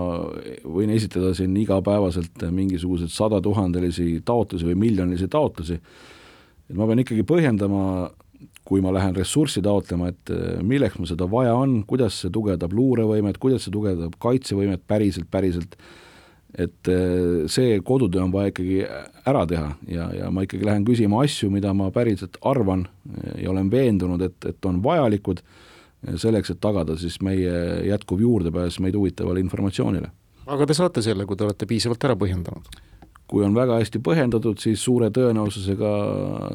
võin 0.64 0.92
esitada 0.92 1.32
siin 1.36 1.56
igapäevaselt 1.56 2.44
mingisuguseid 2.52 3.12
sadatuhandelisi 3.14 4.20
taotlusi 4.28 4.68
või 4.68 4.78
miljonilisi 4.86 5.28
taotlusi, 5.32 5.78
et 6.68 6.76
ma 6.76 6.88
pean 6.90 7.04
ikkagi 7.04 7.24
põhjendama 7.28 7.84
kui 8.68 8.82
ma 8.84 8.92
lähen 8.92 9.16
ressurssi 9.16 9.62
taotlema, 9.64 10.10
et 10.12 10.32
äh, 10.34 10.58
milleks 10.66 10.98
mul 11.00 11.08
seda 11.08 11.28
vaja 11.30 11.54
on, 11.56 11.80
kuidas 11.88 12.20
see 12.22 12.32
tugevdab 12.34 12.74
luurevõimet, 12.76 13.40
kuidas 13.40 13.64
see 13.64 13.72
tugevdab 13.72 14.18
kaitsevõimet 14.20 14.84
päriselt, 14.90 15.28
päriselt, 15.32 15.78
et 16.52 16.90
äh, 16.92 17.46
see 17.48 17.78
kodutöö 17.84 18.26
on 18.26 18.34
vaja 18.34 18.52
ikkagi 18.52 18.82
ära 19.28 19.46
teha 19.48 19.70
ja, 19.88 20.10
ja 20.16 20.28
ma 20.34 20.44
ikkagi 20.44 20.68
lähen 20.68 20.84
küsima 20.88 21.22
asju, 21.24 21.48
mida 21.54 21.72
ma 21.76 21.88
päriselt 21.94 22.36
arvan 22.48 22.84
ja 23.40 23.48
olen 23.54 23.72
veendunud, 23.72 24.26
et, 24.28 24.36
et 24.52 24.68
on 24.68 24.82
vajalikud 24.84 25.40
selleks, 26.20 26.52
et 26.52 26.60
tagada 26.62 26.96
siis 27.00 27.18
meie 27.24 27.54
jätkuv 27.88 28.20
juurdepääs 28.22 28.78
meid 28.84 28.96
huvitavale 28.96 29.40
informatsioonile. 29.42 30.12
aga 30.46 30.68
te 30.68 30.76
saate 30.76 31.02
selle, 31.04 31.26
kui 31.26 31.36
te 31.36 31.48
olete 31.48 31.66
piisavalt 31.66 32.04
ära 32.04 32.20
põhjendanud? 32.20 32.68
kui 33.28 33.44
on 33.44 33.56
väga 33.56 33.80
hästi 33.80 34.00
põhjendatud, 34.00 34.60
siis 34.60 34.80
suure 34.84 35.10
tõenäosusega 35.12 35.90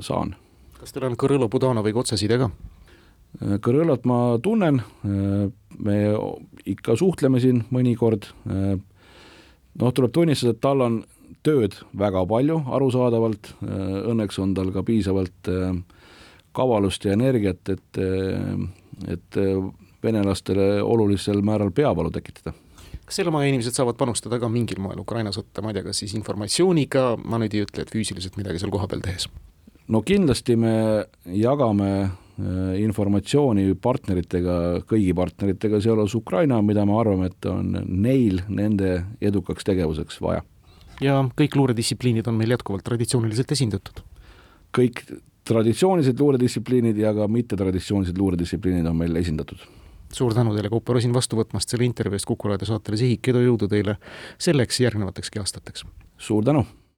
saan 0.02 0.34
kas 0.84 0.94
teil 0.96 1.08
on 1.08 1.18
Kõrõlo 1.20 1.48
Budanoviga 1.52 2.02
otseside 2.04 2.38
ka? 2.42 2.50
Kõrõlot 3.66 4.04
ma 4.06 4.18
tunnen, 4.44 4.82
me 5.04 5.96
ikka 6.70 6.98
suhtleme 7.00 7.40
siin 7.42 7.64
mõnikord, 7.74 8.28
noh, 8.46 9.94
tuleb 9.96 10.14
tunnistada, 10.14 10.54
et 10.54 10.62
tal 10.62 10.84
on 10.86 11.00
tööd 11.44 11.80
väga 11.98 12.22
palju, 12.30 12.60
arusaadavalt, 12.78 13.50
õnneks 14.14 14.38
on 14.44 14.54
tal 14.54 14.70
ka 14.76 14.84
piisavalt 14.86 15.50
kavalust 16.54 17.08
ja 17.08 17.16
energiat, 17.18 17.74
et, 17.74 18.02
et 19.16 19.40
venelastele 20.04 20.68
olulisel 20.84 21.42
määral 21.42 21.74
peavalu 21.74 22.12
tekitada. 22.14 22.54
Kas 23.04 23.18
Selmaja 23.20 23.50
inimesed 23.50 23.76
saavad 23.76 23.98
panustada 24.00 24.38
ka 24.40 24.48
mingil 24.52 24.80
moel 24.84 25.02
Ukraina 25.02 25.34
sõtta, 25.36 25.64
ma 25.64 25.74
ei 25.74 25.80
tea, 25.80 25.88
kas 25.90 26.04
siis 26.04 26.14
informatsiooniga, 26.20 27.16
ma 27.26 27.42
nüüd 27.42 27.58
ei 27.58 27.66
ütle, 27.66 27.84
et 27.84 27.92
füüsiliselt 27.92 28.38
midagi 28.40 28.62
seal 28.62 28.72
kohapeal 28.72 29.02
tehes? 29.04 29.26
No 29.88 30.02
kindlasti 30.06 30.56
me 30.60 30.76
jagame 31.26 31.90
äh, 32.04 32.80
informatsiooni 32.84 33.74
partneritega, 33.82 34.56
kõigi 34.90 35.12
partneritega, 35.18 35.82
sealhulgas 35.84 36.16
Ukraina, 36.20 36.62
mida 36.62 36.86
me 36.88 36.98
arvame, 37.00 37.30
et 37.32 37.50
on 37.52 37.76
neil 37.88 38.42
nende 38.50 38.96
edukaks 39.22 39.68
tegevuseks 39.68 40.22
vaja. 40.24 40.44
ja 41.02 41.20
kõik 41.38 41.58
luuredistsipliinid 41.60 42.28
on 42.28 42.40
meil 42.40 42.56
jätkuvalt 42.56 42.86
traditsiooniliselt 42.88 43.52
esindatud? 43.52 44.04
kõik 44.74 45.06
traditsioonilised 45.44 46.20
luuredistsipliinid 46.20 46.98
ja 46.98 47.12
ka 47.14 47.28
mittetraditsioonilised 47.28 48.18
luuredistsipliinid 48.18 48.88
on 48.88 48.98
meil 48.98 49.16
esindatud 49.20 49.66
suur 50.14 50.34
tänu 50.34 50.54
teile, 50.56 50.70
Kaupo 50.70 50.94
Rosin, 50.94 51.14
vastu 51.14 51.38
võtmast 51.40 51.74
selle 51.74 51.88
intervjuu 51.88 52.20
eest 52.20 52.30
Kuku 52.30 52.52
raadio 52.52 52.70
saatele 52.70 53.00
Sihik, 53.02 53.32
edu, 53.34 53.42
jõudu 53.48 53.70
teile 53.72 53.98
selleks 54.38 54.80
järgnevatekski 54.86 55.42
aastateks! 55.42 55.86
suur 56.18 56.46
tänu! 56.46 56.66